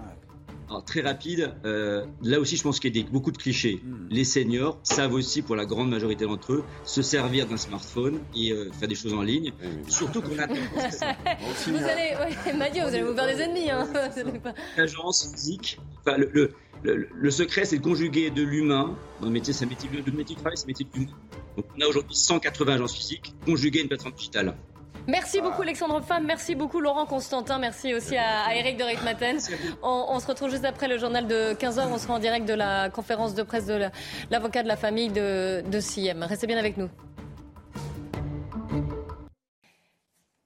[0.69, 3.81] Alors, très rapide, euh, là aussi je pense qu'il y a beaucoup de clichés.
[3.85, 4.09] Hmm.
[4.11, 8.53] Les seniors savent aussi, pour la grande majorité d'entre eux, se servir d'un smartphone et
[8.53, 9.53] euh, faire des choses en ligne.
[9.89, 10.47] Surtout qu'on a...
[10.47, 13.71] vous allez, ouais, Mathieu, vous allez vous faire des ennemis.
[13.71, 13.89] Hein.
[14.77, 19.33] Agence physique, enfin, le, le, le, le secret c'est de conjuguer de l'humain, dans le
[19.33, 21.12] métier, c'est un métier, le métier de travail, c'est un métier de l'humain.
[21.57, 24.55] Donc on a aujourd'hui 180 agences physiques, conjuguées à une plateforme digitale.
[25.07, 29.39] Merci beaucoup Alexandre Femme, merci beaucoup Laurent Constantin, merci aussi à, Eric de Ritmaten.
[29.83, 32.55] On, on, se retrouve juste après le journal de 15h, on sera en direct de
[32.55, 33.91] la conférence de presse de
[34.31, 36.25] l'avocat de la famille de, de CIM.
[36.25, 36.89] Restez bien avec nous.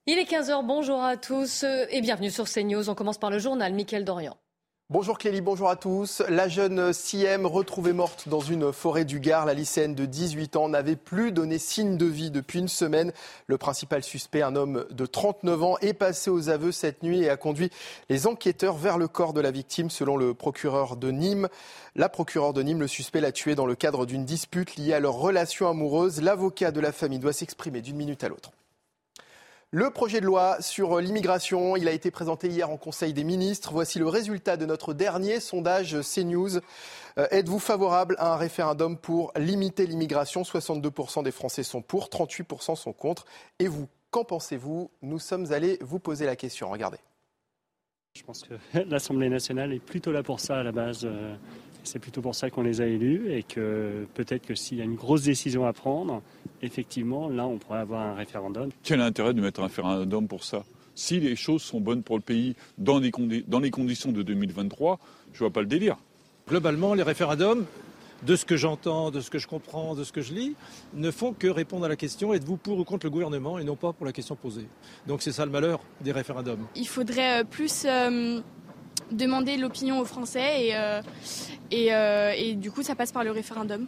[0.07, 2.89] Il est 15h, bonjour à tous et bienvenue sur CNews.
[2.89, 4.35] On commence par le journal Mickaël Dorian.
[4.91, 6.23] Bonjour Clélie, bonjour à tous.
[6.29, 10.67] La jeune Siem, retrouvée morte dans une forêt du Gard, la lycéenne de 18 ans,
[10.67, 13.13] n'avait plus donné signe de vie depuis une semaine.
[13.45, 17.29] Le principal suspect, un homme de 39 ans, est passé aux aveux cette nuit et
[17.29, 17.69] a conduit
[18.09, 21.49] les enquêteurs vers le corps de la victime, selon le procureur de Nîmes.
[21.95, 24.99] La procureure de Nîmes, le suspect l'a tué dans le cadre d'une dispute liée à
[24.99, 26.19] leur relation amoureuse.
[26.19, 28.49] L'avocat de la famille doit s'exprimer d'une minute à l'autre.
[29.71, 33.71] Le projet de loi sur l'immigration, il a été présenté hier en Conseil des ministres.
[33.71, 36.57] Voici le résultat de notre dernier sondage CNews.
[37.19, 40.41] Euh, êtes-vous favorable à un référendum pour limiter l'immigration?
[40.41, 43.25] 62% des Français sont pour, 38% sont contre.
[43.59, 44.89] Et vous, qu'en pensez-vous?
[45.03, 46.71] Nous sommes allés vous poser la question.
[46.71, 46.97] Regardez.
[48.17, 48.55] Je pense que
[48.89, 51.07] l'Assemblée nationale est plutôt là pour ça à la base.
[51.91, 54.83] C'est plutôt pour ça qu'on les a élus et que peut-être que s'il y a
[54.83, 56.21] une grosse décision à prendre,
[56.61, 58.69] effectivement, là, on pourrait avoir un référendum.
[58.83, 60.63] Quel intérêt de mettre un référendum pour ça?
[60.93, 63.01] Si les choses sont bonnes pour le pays dans,
[63.47, 64.99] dans les conditions de 2023,
[65.33, 65.97] je ne vois pas le délire.
[66.47, 67.65] Globalement, les référendums,
[68.21, 70.55] de ce que j'entends, de ce que je comprends, de ce que je lis,
[70.93, 73.75] ne font que répondre à la question êtes-vous pour ou contre le gouvernement et non
[73.75, 74.67] pas pour la question posée?
[75.07, 76.67] Donc c'est ça le malheur des référendums.
[76.75, 78.41] Il faudrait euh, plus euh,
[79.11, 81.01] demander l'opinion aux Français et, euh,
[81.73, 83.87] euh, et du coup ça passe par le référendum.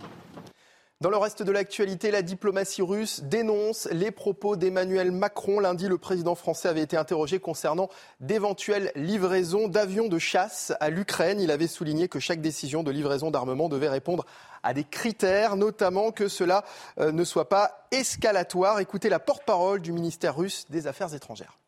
[1.01, 5.59] Dans le reste de l'actualité, la diplomatie russe dénonce les propos d'Emmanuel Macron.
[5.59, 11.41] Lundi, le président français avait été interrogé concernant d'éventuelles livraisons d'avions de chasse à l'Ukraine.
[11.41, 14.27] Il avait souligné que chaque décision de livraison d'armement devait répondre
[14.61, 16.63] à des critères, notamment que cela
[16.99, 18.79] euh, ne soit pas escalatoire.
[18.79, 21.60] Écoutez la porte-parole du ministère russe des Affaires étrangères.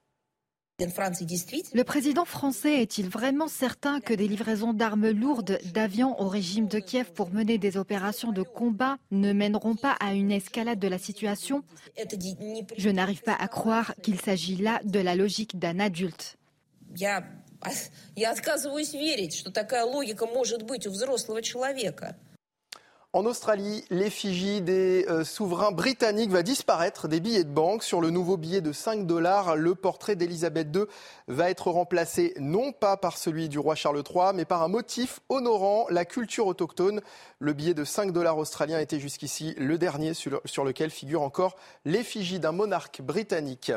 [1.74, 6.80] Le président français est-il vraiment certain que des livraisons d'armes lourdes, d'avions au régime de
[6.80, 10.98] Kiev pour mener des opérations de combat ne mèneront pas à une escalade de la
[10.98, 11.64] situation?
[12.78, 16.38] Je n'arrive pas à croire qu'il s'agit là de la logique d'un adulte.
[23.16, 27.84] En Australie, l'effigie des euh, souverains britanniques va disparaître des billets de banque.
[27.84, 30.86] Sur le nouveau billet de 5 dollars, le portrait d'Elisabeth II
[31.28, 35.20] va être remplacé non pas par celui du roi Charles III, mais par un motif
[35.30, 37.02] honorant la culture autochtone.
[37.38, 41.56] Le billet de 5 dollars australien était jusqu'ici le dernier sur lequel figure encore
[41.86, 43.72] l'effigie d'un monarque britannique.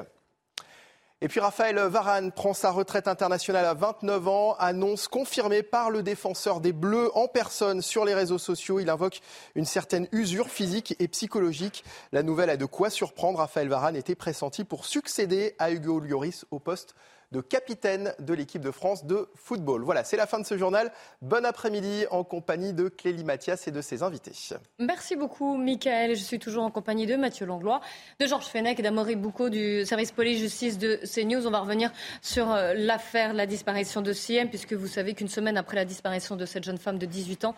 [1.22, 6.02] Et puis Raphaël Varane prend sa retraite internationale à 29 ans, annonce confirmée par le
[6.02, 8.80] défenseur des Bleus en personne sur les réseaux sociaux.
[8.80, 9.22] Il invoque
[9.54, 11.84] une certaine usure physique et psychologique.
[12.12, 13.38] La nouvelle a de quoi surprendre.
[13.38, 16.94] Raphaël Varane était pressenti pour succéder à Hugo Lloris au poste
[17.32, 19.82] de capitaine de l'équipe de France de football.
[19.82, 20.92] Voilà, c'est la fin de ce journal.
[21.22, 24.32] Bon après-midi en compagnie de Clélie Mathias et de ses invités.
[24.78, 26.14] Merci beaucoup, Michael.
[26.16, 27.80] Je suis toujours en compagnie de Mathieu Langlois,
[28.20, 31.46] de Georges Fenech et d'Amaury Boucaud du service police-justice de CNews.
[31.46, 35.56] On va revenir sur euh, l'affaire la disparition de Siem, puisque vous savez qu'une semaine
[35.56, 37.54] après la disparition de cette jeune femme de 18 ans,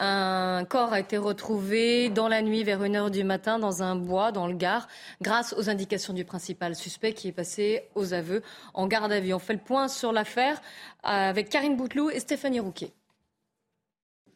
[0.00, 4.32] un corps a été retrouvé dans la nuit vers 1h du matin dans un bois
[4.32, 4.88] dans le Gard,
[5.22, 8.42] grâce aux indications du principal suspect qui est passé aux aveux
[8.74, 9.32] en garde à vue.
[9.34, 10.60] On fait le point sur l'affaire
[11.02, 12.92] avec Karine Bouteloup et Stéphanie Rouquet.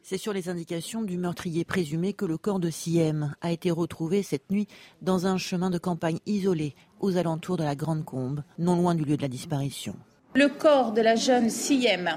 [0.01, 4.23] C'est sur les indications du meurtrier présumé que le corps de Siem a été retrouvé
[4.23, 4.67] cette nuit
[5.01, 9.03] dans un chemin de campagne isolé aux alentours de la Grande Combe, non loin du
[9.03, 9.95] lieu de la disparition.
[10.33, 12.09] Le corps de la jeune Siem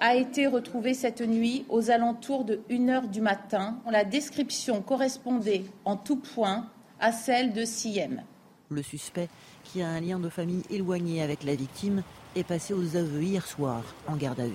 [0.00, 3.78] a été retrouvé cette nuit aux alentours de 1h du matin.
[3.90, 6.68] La description correspondait en tout point
[7.00, 8.22] à celle de Siem.
[8.70, 9.28] Le suspect,
[9.64, 12.02] qui a un lien de famille éloigné avec la victime,
[12.34, 14.52] est passé aux aveux hier soir en garde à vue.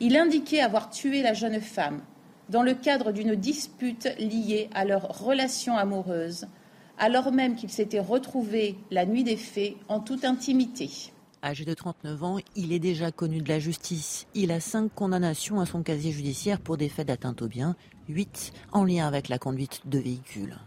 [0.00, 2.00] Il indiquait avoir tué la jeune femme
[2.48, 6.46] dans le cadre d'une dispute liée à leur relation amoureuse,
[6.98, 11.12] alors même qu'ils s'étaient retrouvés la nuit des faits en toute intimité.
[11.42, 14.26] Âgé de 39 ans, il est déjà connu de la justice.
[14.34, 17.76] Il a cinq condamnations à son casier judiciaire pour des faits d'atteinte au bien,
[18.10, 20.58] huit en lien avec la conduite de véhicules.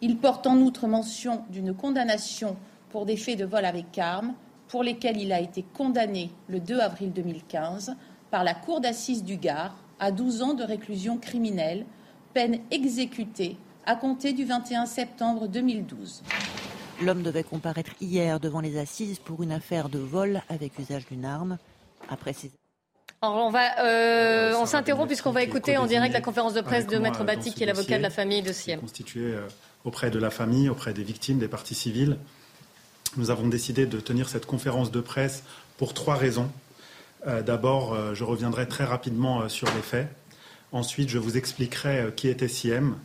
[0.00, 2.56] Il porte en outre mention d'une condamnation
[2.88, 4.32] pour des faits de vol avec armes,
[4.68, 7.94] pour lesquels il a été condamné le 2 avril 2015
[8.30, 11.84] par la Cour d'assises du Gard à 12 ans de réclusion criminelle,
[12.32, 16.22] peine exécutée à compter du 21 septembre 2012.
[17.00, 21.24] L'homme devait comparaître hier devant les assises pour une affaire de vol avec usage d'une
[21.24, 21.56] arme.
[22.08, 22.34] Après
[23.22, 26.88] Alors on va, euh, on s'interrompt puisqu'on va écouter en direct la conférence de presse
[26.88, 28.80] de Maître Batti, qui est l'avocat de la famille de Siem.
[28.80, 29.46] Constitué euh,
[29.84, 32.16] auprès de la famille, auprès des victimes, des parties civiles.
[33.16, 35.44] Nous avons décidé de tenir cette conférence de presse
[35.76, 36.50] pour trois raisons.
[37.28, 40.08] Euh, d'abord, je reviendrai très rapidement sur les faits.
[40.72, 42.96] Ensuite, je vous expliquerai qui était Siem.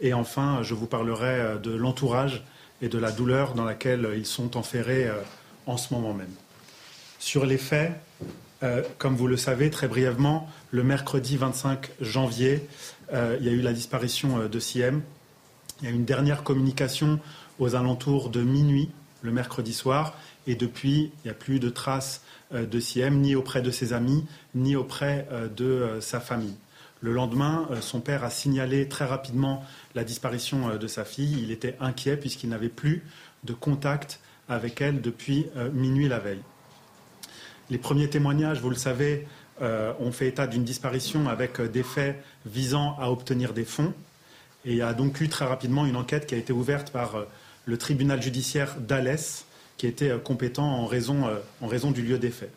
[0.00, 2.44] Et enfin, je vous parlerai de l'entourage
[2.82, 5.20] et de la douleur dans laquelle ils sont enferrés euh,
[5.66, 6.32] en ce moment même.
[7.18, 7.92] Sur les faits,
[8.62, 12.66] euh, comme vous le savez très brièvement, le mercredi 25 janvier,
[13.12, 15.02] euh, il y a eu la disparition de Siem.
[15.80, 17.20] Il y a eu une dernière communication
[17.58, 18.90] aux alentours de minuit
[19.22, 20.16] le mercredi soir,
[20.46, 22.22] et depuis, il n'y a plus de traces
[22.52, 24.24] de Siem, ni auprès de ses amis,
[24.54, 25.26] ni auprès
[25.56, 26.54] de sa famille.
[27.00, 31.40] Le lendemain, euh, son père a signalé très rapidement la disparition euh, de sa fille.
[31.42, 33.04] Il était inquiet puisqu'il n'avait plus
[33.44, 36.42] de contact avec elle depuis euh, minuit la veille.
[37.70, 39.28] Les premiers témoignages, vous le savez,
[39.60, 43.92] ont fait état d'une disparition avec des faits visant à obtenir des fonds.
[44.64, 47.26] Et il y a donc eu très rapidement une enquête qui a été ouverte par
[47.66, 49.44] le tribunal judiciaire d'Alès,
[49.76, 51.28] qui était compétent en raison,
[51.60, 52.52] en raison du lieu des faits.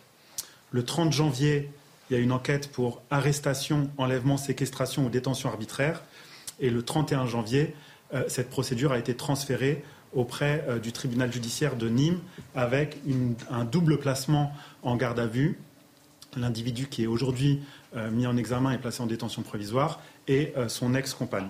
[0.72, 1.72] Le 30 janvier,
[2.12, 6.04] il y a une enquête pour arrestation, enlèvement, séquestration ou détention arbitraire.
[6.60, 7.74] Et le 31 janvier,
[8.14, 9.82] euh, cette procédure a été transférée
[10.14, 12.20] auprès euh, du tribunal judiciaire de Nîmes
[12.54, 12.98] avec
[13.50, 14.52] un double placement
[14.84, 15.58] en garde à vue.
[16.36, 17.62] L'individu qui est aujourd'hui
[17.96, 21.48] euh, mis en examen et placé en détention provisoire et son ex-compagne.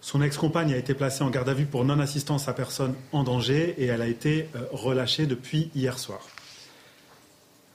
[0.00, 3.74] Son ex-compagne a été placée en garde à vue pour non-assistance à personne en danger
[3.78, 6.20] et elle a été relâchée depuis hier soir.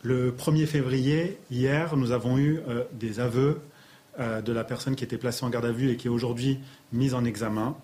[0.03, 3.61] Le 1er février, hier, nous avons eu euh, des aveux
[4.19, 6.59] euh, de la personne qui était placée en garde à vue et qui est aujourd'hui
[6.91, 7.77] mise en examen.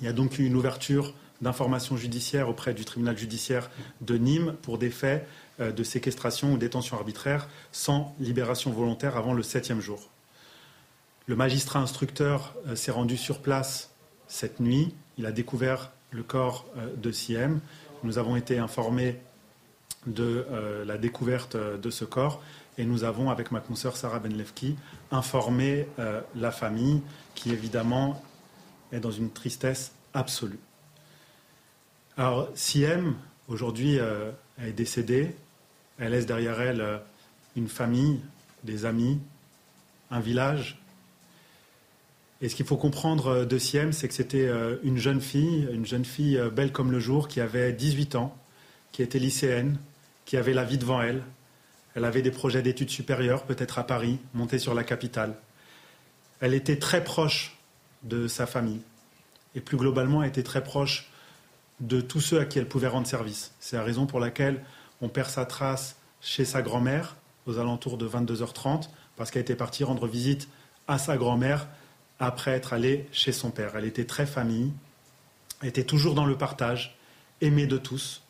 [0.00, 3.70] Il y a donc eu une ouverture d'information judiciaire auprès du tribunal judiciaire
[4.02, 5.26] de Nîmes pour des faits
[5.60, 10.10] euh, de séquestration ou détention arbitraire sans libération volontaire avant le septième jour.
[11.26, 13.92] Le magistrat instructeur s'est rendu sur place
[14.26, 14.92] cette nuit.
[15.16, 16.66] Il a découvert le corps
[16.96, 17.60] de Siem.
[18.02, 19.20] Nous avons été informés
[20.06, 22.42] de euh, la découverte euh, de ce corps.
[22.78, 24.76] Et nous avons, avec ma consoeur Sarah Benlevki,
[25.10, 27.02] informé euh, la famille
[27.34, 28.22] qui, évidemment,
[28.92, 30.58] est dans une tristesse absolue.
[32.16, 33.14] Alors, Siem,
[33.48, 33.98] aujourd'hui,
[34.58, 35.34] est décédée.
[35.98, 37.00] Elle laisse derrière elle
[37.56, 38.20] une famille,
[38.64, 39.20] des amis,
[40.10, 40.82] un village.
[42.42, 44.50] Et ce qu'il faut comprendre de Siem, c'est que c'était
[44.82, 48.36] une jeune fille, une jeune fille belle comme le jour, qui avait 18 ans,
[48.92, 49.78] qui était lycéenne,
[50.30, 51.24] qui avait la vie devant elle.
[51.96, 55.34] Elle avait des projets d'études supérieures, peut-être à Paris, montée sur la capitale.
[56.38, 57.58] Elle était très proche
[58.04, 58.80] de sa famille.
[59.56, 61.10] Et plus globalement, elle était très proche
[61.80, 63.54] de tous ceux à qui elle pouvait rendre service.
[63.58, 64.62] C'est la raison pour laquelle
[65.00, 67.16] on perd sa trace chez sa grand-mère
[67.46, 70.46] aux alentours de 22h30, parce qu'elle était partie rendre visite
[70.86, 71.66] à sa grand-mère
[72.20, 73.72] après être allée chez son père.
[73.74, 74.72] Elle était très famille,
[75.64, 76.96] était toujours dans le partage,
[77.40, 78.22] aimée de tous,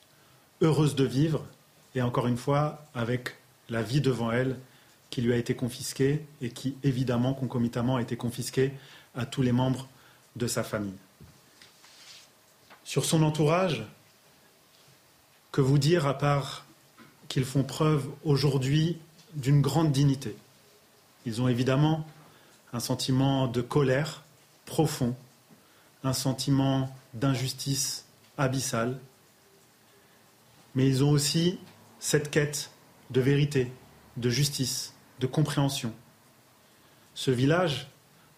[0.62, 1.44] heureuse de vivre,
[1.94, 3.36] et encore une fois, avec
[3.68, 4.58] la vie devant elle
[5.10, 8.72] qui lui a été confisquée et qui, évidemment, concomitamment, a été confisquée
[9.14, 9.88] à tous les membres
[10.36, 10.94] de sa famille.
[12.84, 13.84] Sur son entourage,
[15.52, 16.64] que vous dire à part
[17.28, 18.98] qu'ils font preuve aujourd'hui
[19.34, 20.36] d'une grande dignité?
[21.26, 22.06] Ils ont évidemment
[22.72, 24.22] un sentiment de colère
[24.64, 25.16] profond,
[26.04, 28.04] un sentiment d'injustice
[28.38, 28.98] abyssale,
[30.74, 31.58] mais ils ont aussi
[32.00, 32.70] cette quête
[33.10, 33.70] de vérité,
[34.16, 35.92] de justice, de compréhension.
[37.14, 37.88] Ce village,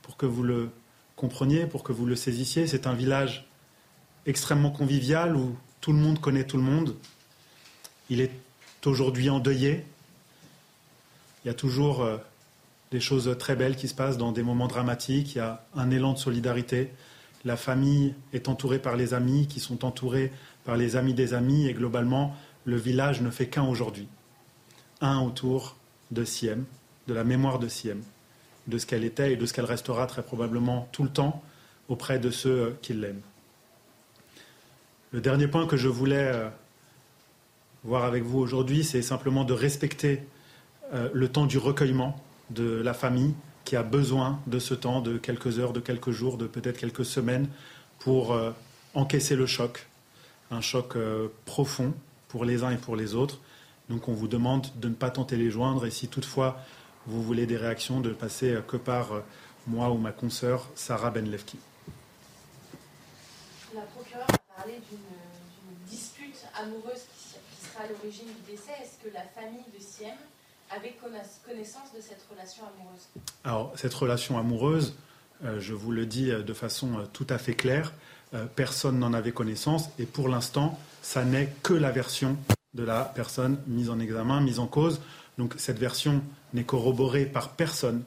[0.03, 0.71] pour que vous le
[1.17, 3.47] compreniez, pour que vous le saisissiez, c'est un village
[4.27, 6.97] extrêmement convivial où tout le monde connaît tout le monde.
[8.11, 8.33] Il est
[8.85, 9.85] aujourd'hui endeuillé.
[11.45, 12.19] Il y a toujours euh,
[12.91, 15.35] des choses très belles qui se passent dans des moments dramatiques.
[15.35, 16.91] Il y a un élan de solidarité.
[17.45, 20.33] La famille est entourée par les amis qui sont entourés
[20.65, 24.09] par les amis des amis et globalement, le village ne fait qu'un aujourd'hui.
[25.01, 25.77] Un autour
[26.11, 26.65] de Siem,
[27.09, 28.03] de la mémoire de Siem,
[28.69, 31.43] de ce qu'elle était et de ce qu'elle restera très probablement tout le temps
[31.89, 33.23] auprès de ceux qui l'aiment.
[35.11, 36.49] Le dernier point que je voulais euh,
[37.85, 40.23] voir avec vous aujourd'hui, c'est simplement de respecter
[40.95, 43.35] euh, le temps du recueillement de la famille
[43.65, 47.05] qui a besoin de ce temps, de quelques heures, de quelques jours, de peut-être quelques
[47.05, 47.49] semaines,
[47.99, 48.53] pour euh,
[48.95, 49.87] encaisser le choc,
[50.51, 50.97] un choc
[51.45, 51.95] profond
[52.33, 53.39] pour les uns et pour les autres.
[53.91, 56.59] Donc on vous demande de ne pas tenter les joindre et si toutefois
[57.07, 59.23] vous voulez des réactions, de passer que par
[59.67, 61.59] moi ou ma consoeur Sarah Benlevki.
[63.75, 68.73] La procureure a parlé d'une dispute amoureuse qui, sera à l'origine du décès.
[68.83, 70.17] Est-ce que la famille de Siem
[70.71, 70.95] avait
[71.47, 73.09] connaissance de cette relation amoureuse?
[73.45, 74.95] Alors, cette relation amoureuse,
[75.45, 77.93] euh, je vous le dis euh, de façon euh, tout à fait claire,
[78.55, 82.37] personne n'en avait connaissance et pour l'instant, ça n'est que la version
[82.75, 85.01] de la personne mise en examen, mise en cause.
[85.39, 86.23] Donc cette version
[86.55, 88.05] n'est corroborée par personne.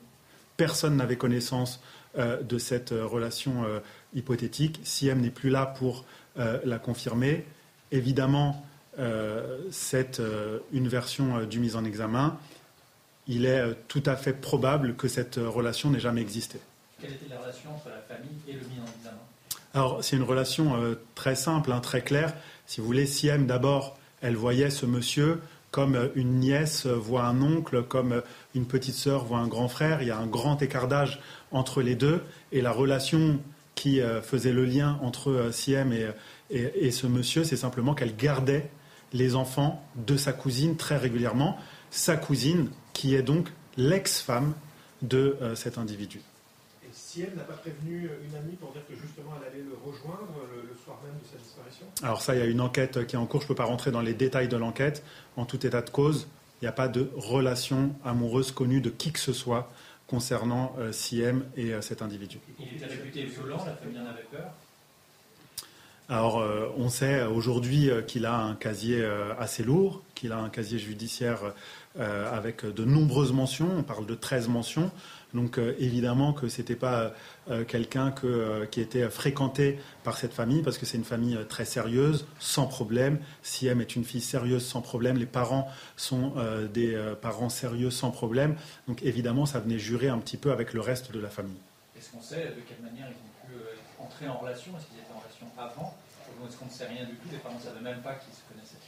[0.57, 1.81] Personne n'avait connaissance
[2.17, 3.65] de cette relation
[4.13, 4.79] hypothétique.
[4.83, 6.05] Siem n'est plus là pour
[6.37, 7.45] la confirmer.
[7.91, 8.65] Évidemment,
[9.69, 10.21] c'est
[10.71, 12.37] une version du mise en examen.
[13.27, 16.59] Il est tout à fait probable que cette relation n'ait jamais existé.
[17.01, 19.19] Quelle était la relation entre la famille et le mis en examen?
[19.75, 22.33] Alors, c'est une relation euh, très simple, hein, très claire.
[22.65, 27.41] Si vous voulez, Siem, d'abord, elle voyait ce monsieur comme euh, une nièce voit un
[27.41, 28.21] oncle, comme euh,
[28.55, 30.01] une petite sœur voit un grand frère.
[30.01, 31.19] Il y a un grand écartage
[31.51, 32.23] entre les deux.
[32.53, 33.41] Et la relation
[33.75, 35.93] qui faisait le lien entre Siem
[36.49, 38.69] et ce monsieur, c'est simplement qu'elle gardait
[39.11, 41.57] les enfants de sa cousine très régulièrement.
[41.91, 44.53] Sa cousine, qui est donc l'ex-femme
[45.01, 46.21] de cet individu.
[47.15, 50.75] Siem n'a pas prévenu une amie pour dire que justement elle allait le rejoindre le,
[50.83, 51.85] soir même de sa disparition?
[52.03, 53.39] Alors ça, il y a une enquête qui est en cours.
[53.39, 55.01] Je ne peux pas rentrer dans les détails de l'enquête.
[55.37, 56.27] En tout état de cause,
[56.61, 59.71] il n'y a pas de relation amoureuse connue de qui que ce soit
[60.07, 62.39] concernant euh, Siem et euh, cet individu.
[62.59, 64.51] Il était réputé violent, la famille en avait peur?
[66.09, 69.03] Alors, euh, on sait aujourd'hui qu'il a un casier
[69.39, 71.53] assez lourd, qu'il a un casier judiciaire
[71.97, 73.69] avec de nombreuses mentions.
[73.75, 74.91] On parle de 13 mentions.
[75.35, 77.13] Donc euh, évidemment que ce n'était pas
[77.49, 81.65] euh, quelqu'un euh, qui était fréquenté par cette famille, parce que c'est une famille très
[81.65, 83.19] sérieuse, sans problème.
[83.43, 85.17] Siem est une fille sérieuse, sans problème.
[85.17, 85.67] Les parents
[85.97, 86.33] sont
[86.73, 88.55] des parents sérieux, sans problème.
[88.87, 91.59] Donc évidemment, ça venait jurer un petit peu avec le reste de la famille.
[91.97, 93.63] Est-ce qu'on sait de quelle manière ils ont pu
[93.99, 94.71] entrer en relation?
[94.77, 95.97] Est-ce qu'ils étaient en relation avant?
[96.47, 97.27] Est-ce qu'on ne sait rien du tout?
[97.31, 98.84] Les parents ne savaient même pas qu'ils se connaissaient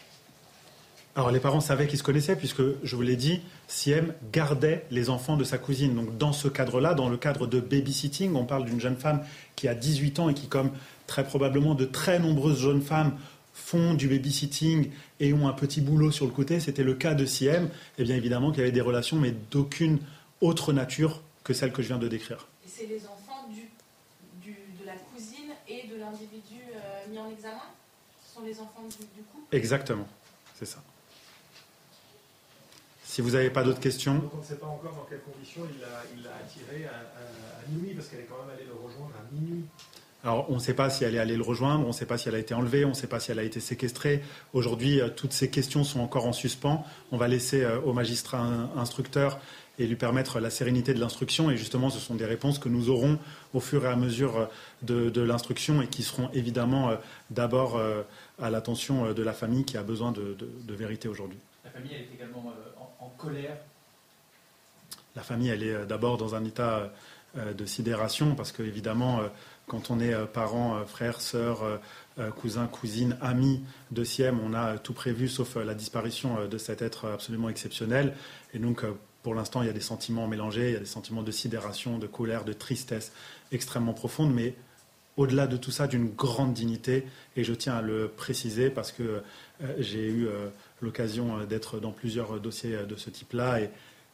[1.18, 5.09] alors les parents savaient qu'ils se connaissaient puisque, je vous l'ai dit, Siem gardait les
[5.09, 5.95] enfants de sa cousine.
[5.95, 9.68] Donc dans ce cadre-là, dans le cadre de babysitting, on parle d'une jeune femme qui
[9.68, 10.70] a 18 ans et qui, comme
[11.07, 13.18] très probablement de très nombreuses jeunes femmes,
[13.51, 16.59] font du babysitting et ont un petit boulot sur le côté.
[16.59, 17.65] C'était le cas de Siem.
[17.65, 19.97] Et eh bien évidemment qu'il y avait des relations, mais d'aucune
[20.39, 22.47] autre nature que celle que je viens de décrire.
[22.63, 27.63] Et c'est les enfants de la cousine et de l'individu euh, mis en examen?
[28.24, 29.55] Ce sont les enfants du, du couple?
[29.55, 30.07] Exactement,
[30.53, 30.78] c'est ça.
[33.18, 34.13] Si vous n'avez pas d'autres questions.
[34.13, 37.95] Donc on ne sait pas encore dans quelles conditions il l'a attiré à, à, minuit,
[37.95, 39.65] parce qu'elle est quand même allée le rejoindre à minuit.
[40.24, 42.20] Alors, on ne sait pas si elle est allée le rejoindre, on ne sait pas
[42.20, 44.22] si elle a été enlevée, on ne sait pas si elle a été séquestrée.
[44.53, 46.86] Aujourd'hui, euh, toutes ces questions sont encore en suspens.
[47.11, 48.43] On va laisser euh, au magistrat
[48.76, 49.39] instructeur
[49.80, 51.49] et lui permettre la sérénité de l'instruction.
[51.49, 53.18] Et justement, ce sont des réponses que nous aurons
[53.55, 54.47] au fur et à mesure
[54.86, 56.91] euh, de, l'instruction et qui seront évidemment
[57.32, 57.82] d'abord
[58.39, 60.38] à l'attention de la famille qui a besoin de,
[60.70, 61.39] vérité aujourd'hui.
[61.65, 62.53] La famille, elle est également
[62.99, 63.57] en colère
[65.15, 66.91] La famille, elle est d'abord dans un état
[67.35, 69.21] de sidération parce qu'évidemment,
[69.67, 71.61] quand on est euh, parents, euh, frères, sœurs,
[72.19, 76.81] euh, cousins, cousines, amis de Siem, on a tout prévu sauf la disparition de cet
[76.81, 78.15] être absolument exceptionnel.
[78.53, 78.83] Et donc,
[79.21, 81.99] pour l'instant, il y a des sentiments mélangés, il y a des sentiments de sidération,
[81.99, 83.11] de colère, de tristesse
[83.51, 84.55] extrêmement profondes, mais
[85.15, 87.05] au-delà de tout ça, d'une grande dignité.
[87.35, 89.21] Et je tiens à le préciser parce que
[89.77, 90.27] j'ai eu
[90.82, 93.61] l'occasion d'être dans plusieurs dossiers de ce type-là.
[93.61, 93.69] Et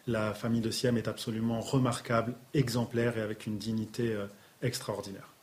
[0.07, 4.17] la famille de Siem est absolument remarquable, exemplaire et avec une dignité
[4.61, 5.33] extraordinaire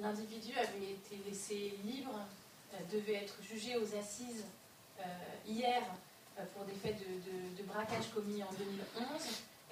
[0.00, 2.20] l'individu avait été laissé libre,
[2.74, 4.44] euh, devait être jugé aux assises
[5.00, 5.04] euh,
[5.46, 5.82] hier
[6.38, 9.06] euh, pour des faits de, braquage commis en 2011.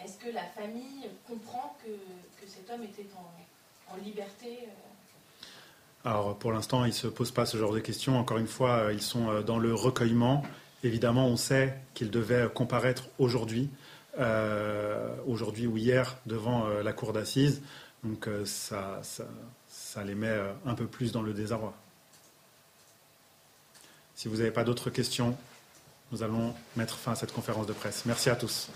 [0.04, 4.68] Est-ce que la famille comprend que, cet homme était en, liberté
[6.06, 8.18] alors pour l'instant, ils ne se posent pas ce genre de questions.
[8.18, 10.42] Encore une fois, ils sont dans le recueillement.
[10.82, 13.68] Évidemment, on sait qu'ils devaient comparaître aujourd'hui,
[15.26, 17.60] aujourd'hui ou hier, devant la cour d'assises.
[18.04, 19.02] Donc ça,
[19.86, 21.72] ça les met euh, un peu plus dans le désarroi.
[24.14, 25.36] Si vous n'avez pas d'autres questions,
[26.12, 28.04] nous allons mettre fin à cette conférence de presse.
[28.06, 28.68] Merci à tous.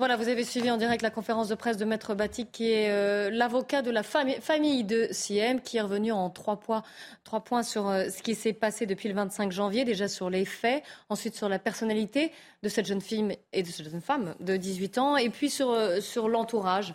[0.00, 2.88] Voilà, vous avez suivi en direct la conférence de presse de Maître Batik, qui est
[2.88, 8.08] euh, l'avocat de la famille, de Siem, qui est revenu en trois points, sur euh,
[8.08, 11.58] ce qui s'est passé depuis le 25 janvier, déjà sur les faits, ensuite sur la
[11.58, 12.32] personnalité
[12.62, 15.68] de cette jeune fille et de cette jeune femme de 18 ans, et puis sur,
[15.70, 16.94] euh, l'entourage.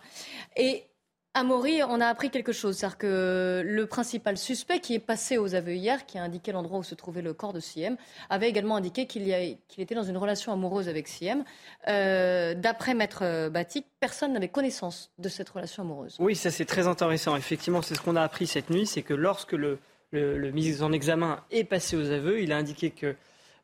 [1.36, 2.78] À Maury, on a appris quelque chose.
[2.78, 6.80] C'est-à-dire que le principal suspect qui est passé aux aveux hier, qui a indiqué l'endroit
[6.80, 7.98] où se trouvait le corps de Siem,
[8.30, 11.44] avait également indiqué qu'il était dans une relation amoureuse avec Siem.
[11.90, 16.16] Euh, d'après Maître Batik, personne n'avait connaissance de cette relation amoureuse.
[16.20, 17.36] Oui, ça c'est très intéressant.
[17.36, 19.80] Effectivement, c'est ce qu'on a appris cette nuit, c'est que lorsque le,
[20.12, 22.94] le, mise en examen est passé aux aveux, il a indiqué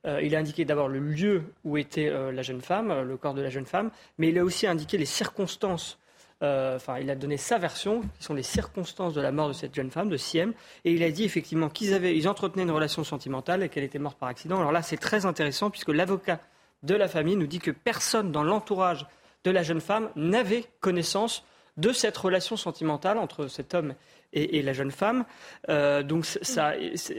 [0.06, 3.42] euh, a indiqué d'abord le lieu où était euh, la jeune femme, le corps de
[3.42, 5.98] la jeune femme, mais il a aussi indiqué les circonstances
[6.44, 9.54] euh, enfin, il a donné sa version, qui sont les circonstances de la mort de
[9.54, 10.54] cette jeune femme, de Siem,
[10.86, 14.00] et il a dit effectivement qu'ils avaient, ils entretenaient une relation sentimentale et qu'elle était
[14.00, 14.60] morte par accident.
[14.60, 16.40] Alors là, c'est très intéressant puisque l'avocat
[16.84, 19.06] de la famille nous dit que personne dans l'entourage
[19.44, 21.44] de la jeune femme n'avait connaissance
[21.78, 23.94] de cette relation sentimentale entre cet homme
[24.34, 25.26] et, la jeune femme.
[25.70, 26.74] Euh, donc ça,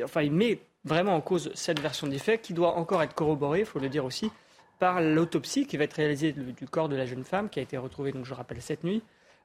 [0.05, 3.61] enfin, il met vraiment en cause cette version des faits qui doit encore être corroborée,
[3.61, 4.31] il faut le dire aussi,
[4.83, 7.77] par l'autopsie qui va être réalisée du corps de la jeune femme qui a été
[7.77, 9.01] retrouvée, donc je rappelle, cette nuit.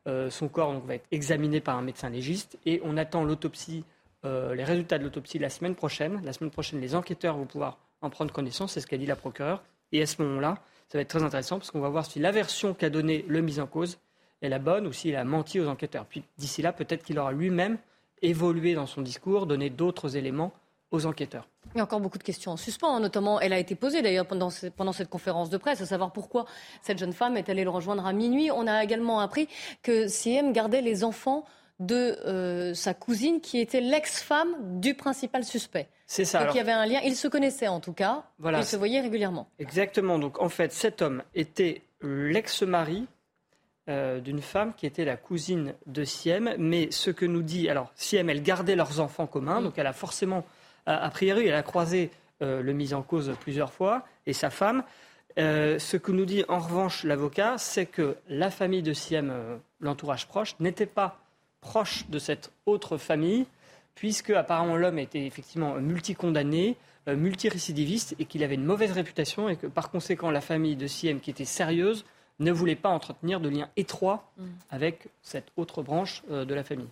[0.07, 3.83] Euh, son corps va être examiné par un médecin légiste et on attend l'autopsie,
[4.25, 6.19] euh, les résultats de l'autopsie la semaine prochaine.
[6.23, 9.15] La semaine prochaine, les enquêteurs vont pouvoir en prendre connaissance, c'est ce qu'a dit la
[9.15, 9.61] procureure.
[9.91, 10.55] Et à ce moment-là,
[10.87, 13.41] ça va être très intéressant parce qu'on va voir si la version qu'a donnée le
[13.41, 13.99] mis en cause
[14.41, 16.07] est la bonne ou s'il a menti aux enquêteurs.
[16.07, 17.77] Puis d'ici là, peut-être qu'il aura lui-même
[18.23, 20.51] évolué dans son discours, donné d'autres éléments
[20.91, 21.47] aux enquêteurs.
[21.73, 24.01] Il y a encore beaucoup de questions en suspens, hein, notamment, elle a été posée
[24.01, 26.45] d'ailleurs pendant, pendant, cette conférence de presse, à savoir pourquoi
[26.81, 28.51] cette jeune femme est allée le rejoindre à minuit.
[28.51, 29.47] On a également appris
[29.83, 31.45] que CM gardait les enfants
[31.79, 35.89] de euh, sa cousine qui était l'ex-femme du principal suspect.
[36.07, 36.45] C'est ça.
[36.45, 38.77] Donc il y avait un lien, ils se connaissaient en tout cas, voilà, ils se
[38.77, 39.47] voyaient régulièrement.
[39.59, 43.07] Exactement, donc en fait cet homme était l'ex-mari
[43.89, 47.91] euh, d'une femme qui était la cousine de Siem, mais ce que nous dit, alors
[47.95, 50.43] Siem, elle gardait leurs enfants communs, donc elle a forcément
[50.87, 52.09] a priori, elle a croisé
[52.43, 54.83] euh, le mis en cause plusieurs fois et sa femme.
[55.39, 59.57] Euh, ce que nous dit en revanche l'avocat, c'est que la famille de Siem, euh,
[59.79, 61.19] l'entourage proche, n'était pas
[61.61, 63.47] proche de cette autre famille,
[63.95, 66.77] puisque apparemment l'homme était effectivement multicondamné,
[67.07, 71.19] multirécidiviste, et qu'il avait une mauvaise réputation, et que par conséquent la famille de Siem,
[71.19, 72.05] qui était sérieuse,
[72.39, 74.45] ne voulait pas entretenir de liens étroits mm.
[74.69, 76.89] avec cette autre branche de la famille.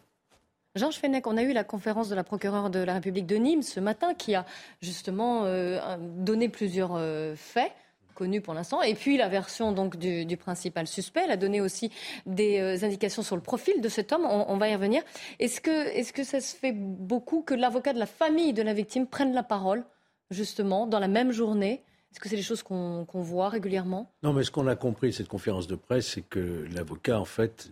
[0.75, 3.61] Georges Fenech, on a eu la conférence de la procureure de la République de Nîmes
[3.61, 4.45] ce matin qui a
[4.81, 7.71] justement euh, donné plusieurs euh, faits
[8.13, 8.81] connus pour l'instant.
[8.81, 11.21] Et puis la version donc du, principal suspect.
[11.23, 11.91] Elle a donné aussi
[12.25, 14.25] des euh, indications sur le profil de cet homme.
[14.25, 15.01] On, va y revenir.
[15.39, 18.73] Est-ce que, est que ça se fait beaucoup que l'avocat de la famille de la
[18.73, 19.85] victime prenne la parole,
[20.29, 21.83] justement, dans la même journée?
[22.11, 24.09] Est-ce que c'est des choses qu'on voit régulièrement?
[24.23, 27.25] Non, mais ce qu'on a compris de cette conférence de presse, c'est que l'avocat, en
[27.25, 27.69] fait,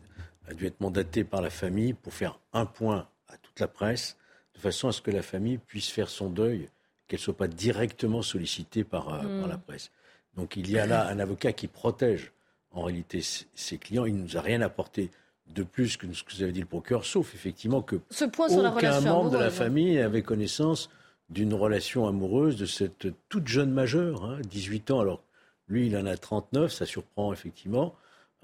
[0.48, 4.18] a dû être mandaté par la famille pour faire un point à toute la presse
[4.56, 6.70] de façon à ce que la famille puisse faire son deuil,
[7.08, 9.40] qu'elle ne soit pas directement sollicitée par, euh, Hmm.
[9.40, 9.92] par la presse.
[10.36, 12.32] Donc il y a là un avocat qui protège
[12.72, 14.06] en réalité ses clients.
[14.06, 15.12] Il ne nous a rien apporté
[15.48, 18.50] de plus que ce que vous avez dit le procureur, sauf effectivement que Ce point
[18.50, 19.50] sur la aucun membre de la hein.
[19.52, 20.90] famille avait connaissance
[21.30, 25.00] d'une relation amoureuse de cette toute jeune majeure, hein, 18 ans.
[25.00, 25.24] Alors
[25.68, 27.96] lui, il en a 39, ça surprend effectivement,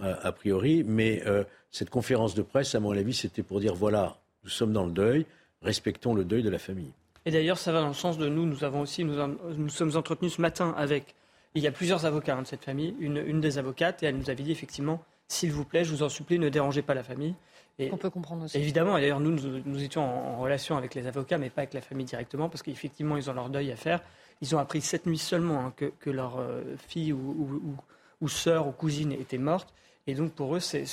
[0.02, 4.18] a priori, mais euh, cette conférence de presse, à mon avis, c'était pour dire voilà,
[4.44, 5.26] nous sommes dans le deuil,
[5.62, 6.92] respectons le deuil de la famille.
[7.26, 8.46] Et d'ailleurs, ça va dans le sens de nous.
[8.46, 11.16] Nous avons aussi, nous, sommes entretenus ce matin avec.
[11.56, 12.96] Il y a plusieurs avocats hein, de cette famille.
[13.00, 16.04] Une, une des avocates, et elle nous avait dit effectivement, s'il vous plaît, je vous
[16.04, 17.36] en supplie, ne dérangez pas la famille.
[17.78, 18.58] Et On peut comprendre aussi.
[18.58, 21.62] Évidemment, et d'ailleurs, nous, nous, nous étions en, en relation avec les avocats, mais pas
[21.62, 24.02] avec la famille directement, parce qu'effectivement, ils ont leur deuil à faire.
[24.42, 27.78] Ils ont appris cette nuit seulement hein, que, que leur euh, fille ou, ou, ou-
[28.22, 29.74] ou sœur ou cousine était morte.
[30.10, 30.86] Et donc, pour eux, c'est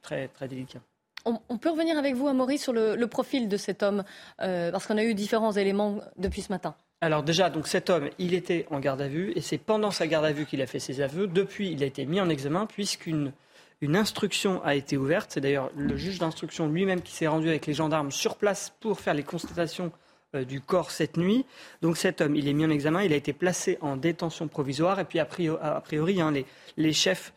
[0.00, 0.80] très, très délicat.
[1.24, 4.02] On, on peut revenir avec vous, Amaury, sur le, le profil de cet homme,
[4.40, 6.74] euh, parce qu'on a eu différents éléments depuis ce matin.
[7.00, 10.06] Alors déjà, donc cet homme, il était en garde à vue et c'est pendant sa
[10.06, 11.26] garde à vue qu'il a fait ses aveux.
[11.26, 13.32] Depuis, il a été mis en examen puisqu'une
[13.80, 15.32] une instruction a été ouverte.
[15.34, 19.00] C'est d'ailleurs le juge d'instruction lui-même qui s'est rendu avec les gendarmes sur place pour
[19.00, 19.90] faire les constatations
[20.36, 21.44] euh, du corps cette nuit.
[21.82, 25.00] Donc cet homme, il est mis en examen, il a été placé en détention provisoire
[25.00, 26.46] et puis a priori, a priori hein, les,
[26.76, 27.32] les chefs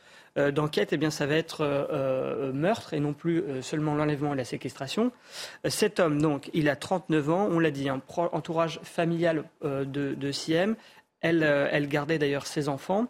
[0.52, 4.34] d'enquête, eh bien, ça va être euh, euh, meurtre et non plus euh, seulement l'enlèvement
[4.34, 5.12] et la séquestration.
[5.66, 9.44] Euh, Cet homme, donc, il a 39 ans, on l'a dit, un pro- entourage familial
[9.64, 10.76] euh, de, de Siem.
[11.22, 13.08] Elle, euh, elle gardait d'ailleurs ses enfants.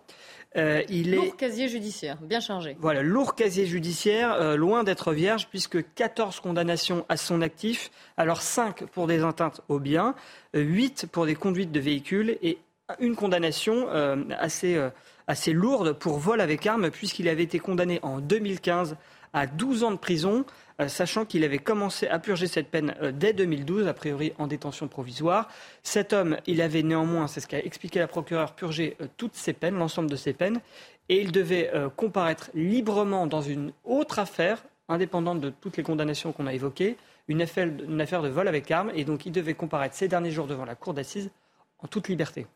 [0.58, 2.78] Euh, il est Lourd casier judiciaire, bien chargé.
[2.80, 8.42] voilà, lourd casier judiciaire, euh, loin d'être vierge, puisque 14 condamnations à son actif, alors
[8.42, 10.16] 5 pour des atteintes aux biens,
[10.56, 12.58] euh, 8 pour des conduites de véhicules et
[13.00, 14.90] une condamnation euh, assez, euh,
[15.28, 18.96] assez lourde pour vol avec arme, puisqu'il avait été condamné en 2015
[19.36, 20.46] à 12 ans de prison,
[20.80, 24.48] euh, sachant qu'il avait commencé à purger cette peine euh, dès 2012, a priori en
[24.48, 25.50] détention provisoire.
[25.84, 29.52] Cet homme, il avait néanmoins, c'est ce qu'a expliqué la procureure, purgé euh, toutes ses
[29.52, 30.62] peines, l'ensemble de ses peines,
[31.10, 36.48] et il devait comparaître librement dans une autre affaire, indépendante de toutes les condamnations qu'on
[36.48, 36.98] a évoquées,
[37.28, 40.32] une affaire, une affaire de vol avec arme, et donc il devait comparaître ces derniers
[40.32, 41.30] jours devant la cour d'assises
[41.78, 42.48] en toute liberté.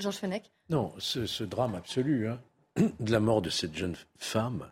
[0.00, 2.40] Georges Fenech Non, ce, ce drame absolu hein,
[3.00, 4.70] de la mort de cette jeune femme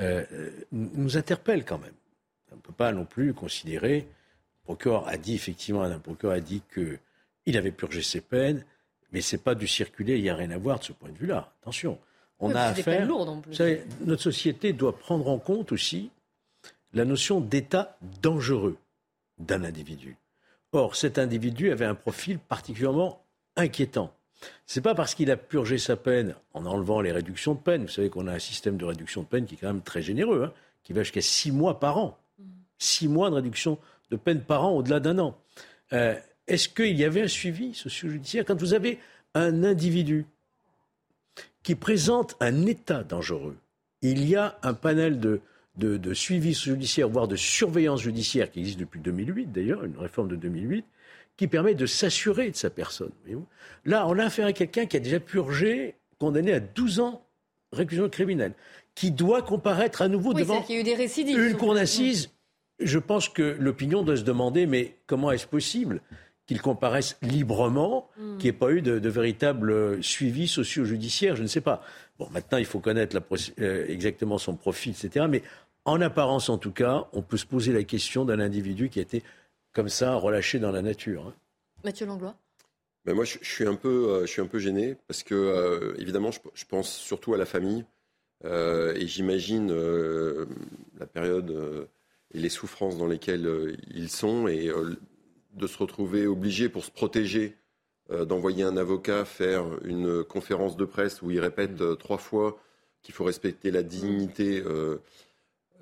[0.00, 1.94] euh, euh, nous interpelle quand même.
[2.52, 4.00] On ne peut pas non plus considérer.
[4.00, 6.98] Le procureur a dit effectivement, un procureur a dit que
[7.46, 8.64] il avait purgé ses peines,
[9.12, 10.16] mais c'est pas du circuler.
[10.16, 11.52] Il n'y a rien à voir de ce point de vue-là.
[11.62, 11.98] Attention,
[12.40, 13.10] on Oui, a affaire.
[13.10, 13.50] en plus.
[13.50, 16.10] Vous savez, notre société doit prendre en compte aussi
[16.92, 18.76] la notion d'état dangereux
[19.38, 20.16] d'un individu.
[20.72, 23.22] Or, cet individu avait un profil particulièrement
[23.54, 24.12] inquiétant.
[24.66, 27.82] C'est pas parce qu'il a purgé sa peine en enlevant les réductions de peine.
[27.82, 30.02] Vous savez qu'on a un système de réduction de peine qui est quand même très
[30.02, 32.18] généreux, hein, qui va jusqu'à six mois par an.
[32.78, 33.78] Six mois de réduction
[34.10, 35.38] de peine par an au-delà d'un an.
[35.92, 36.14] Euh,
[36.46, 38.98] Est-ce qu'il y avait un suivi socio-judiciaire quand vous avez
[39.34, 40.26] un individu
[41.62, 43.56] qui présente un état dangereux?
[44.02, 45.40] Il y a un panel de,
[45.76, 50.28] de, de suivi judiciaire, voire de surveillance judiciaire qui existe depuis 2008 d'ailleurs, une réforme
[50.28, 50.84] de 2008,
[51.36, 53.10] qui permet de s'assurer de sa personne.
[53.84, 57.22] Là, on a affaire à quelqu'un qui a déjà purgé, condamné à 12 ans
[57.72, 58.52] réclusion criminelle,
[58.94, 61.38] qui doit comparaître à nouveau Oui, devant y a eu des récidives.
[61.38, 62.30] une cour d'assises.
[62.80, 66.00] Je pense que l'opinion doit se demander, mais comment est-ce possible
[66.46, 68.36] qu'il comparaisse librement, Mm.
[68.38, 71.82] qu'il n'y ait pas eu de, de véritable euh, suivi socio-judiciaire Je ne sais pas.
[72.18, 73.22] Bon, maintenant, il faut connaître la
[73.60, 75.26] euh, exactement son profil, etc.
[75.28, 75.42] Mais
[75.84, 79.02] en apparence, en tout cas, on peut se poser la question d'un individu qui a
[79.02, 79.22] été
[79.76, 81.26] comme ça relâché dans la nature.
[81.26, 81.34] hein.
[81.84, 82.34] Mathieu Langlois?
[83.04, 85.34] Ben moi, je, je suis un peu, euh, je suis un peu gêné parce que,
[85.34, 87.84] euh, évidemment, je, je pense surtout à la famille
[88.46, 90.46] euh, et j'imagine euh,
[90.98, 91.84] la période euh,
[92.32, 94.96] et les souffrances dans lesquelles euh, ils sont et euh,
[95.52, 97.56] de se retrouver obligés pour se protéger
[98.08, 102.56] d'envoyer un avocat faire une conférence de presse où il répète euh, trois fois
[103.02, 104.62] qu'il faut respecter la dignité.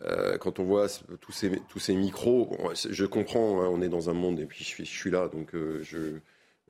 [0.02, 0.86] Euh, quand on voit
[1.20, 5.10] tous ces, micros, je comprends, hein, on est dans un monde et puis je suis,
[5.10, 5.98] là, donc euh, je,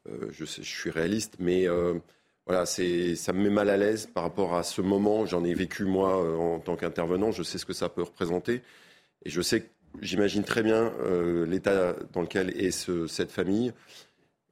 [0.09, 1.67] euh, je, suis réaliste, mais
[2.47, 2.83] voilà, ça
[3.33, 5.27] me met mal à l'aise par rapport à ce moment.
[5.27, 8.63] J'en ai vécu moi en tant qu'intervenant, je sais ce que ça peut représenter
[9.25, 9.71] et je sais,
[10.01, 10.93] j'imagine très bien
[11.47, 13.73] l'état dans lequel est ce- cette famille.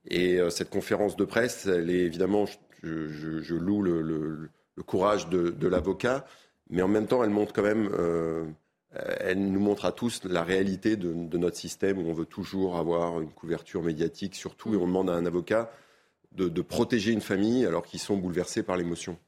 [0.08, 2.46] Et cette conférence de presse, elle est évidemment,
[2.82, 4.48] je, loue le,
[4.86, 6.24] courage de, l'avocat,
[6.70, 7.90] mais en même temps, elle montre quand même,
[8.94, 12.76] elle nous montre à tous la réalité de, de notre système où on veut toujours
[12.76, 15.70] avoir une couverture médiatique, surtout, et on demande à un avocat
[16.32, 19.18] de, de protéger une famille alors qu'ils sont bouleversés par l'émotion.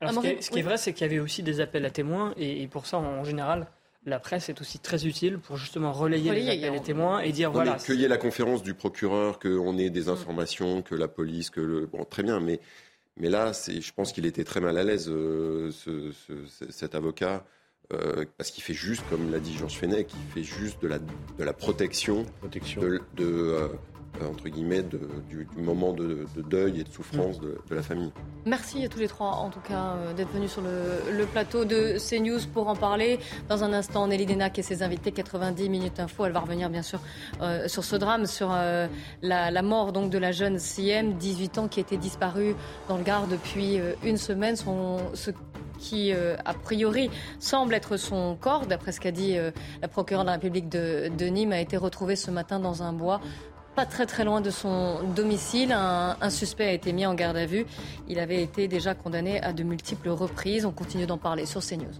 [0.00, 1.84] Alors, ce, qui est, ce qui est vrai, c'est qu'il y avait aussi des appels
[1.84, 3.68] à témoins, et, et pour ça, en, général,
[4.04, 7.76] la presse est aussi très utile pour justement relayer, les témoins et dire voilà.
[7.76, 11.60] Qu'il y ait la conférence du procureur, qu'on ait des informations, que la police, que
[11.60, 11.86] le.
[11.86, 12.60] Bon, très bien, mais,
[13.16, 15.70] mais là, je pense qu'il était très mal à l'aise, euh,
[16.70, 17.44] cet avocat.
[17.92, 20.98] Euh, parce qu'il fait juste, comme l'a dit Georges Fenech, il fait juste de la,
[20.98, 22.80] de la protection, protection.
[22.80, 23.68] de, euh,
[24.22, 28.12] euh, entre guillemets, du, moment de, deuil et de souffrance de, la famille.
[28.46, 31.96] Merci à tous les trois, en tout cas, euh, d'être venus sur le, plateau de
[31.98, 33.18] CNews pour en parler.
[33.48, 36.26] Dans un instant, Nelly Denac et ses invités, 90 minutes info.
[36.26, 37.00] Elle va revenir, bien sûr,
[37.40, 38.50] euh, sur ce drame, sur
[39.22, 42.54] la, mort donc de la jeune CM, 18 ans, qui était disparue
[42.88, 44.54] dans le Gard depuis une semaine.
[44.54, 45.32] Son, ce
[45.84, 49.36] qui, a priori, semble être son corps, d'après ce qu'a dit
[49.82, 52.92] la procureure de la République de, de Nîmes, a été retrouvé ce matin dans un
[52.92, 53.20] bois
[53.74, 55.72] pas très très loin de son domicile.
[55.72, 57.66] Un, suspect a été mis en garde à vue.
[58.08, 60.64] Il avait été déjà condamné à de multiples reprises.
[60.64, 61.94] On continue d'en parler sur CNews.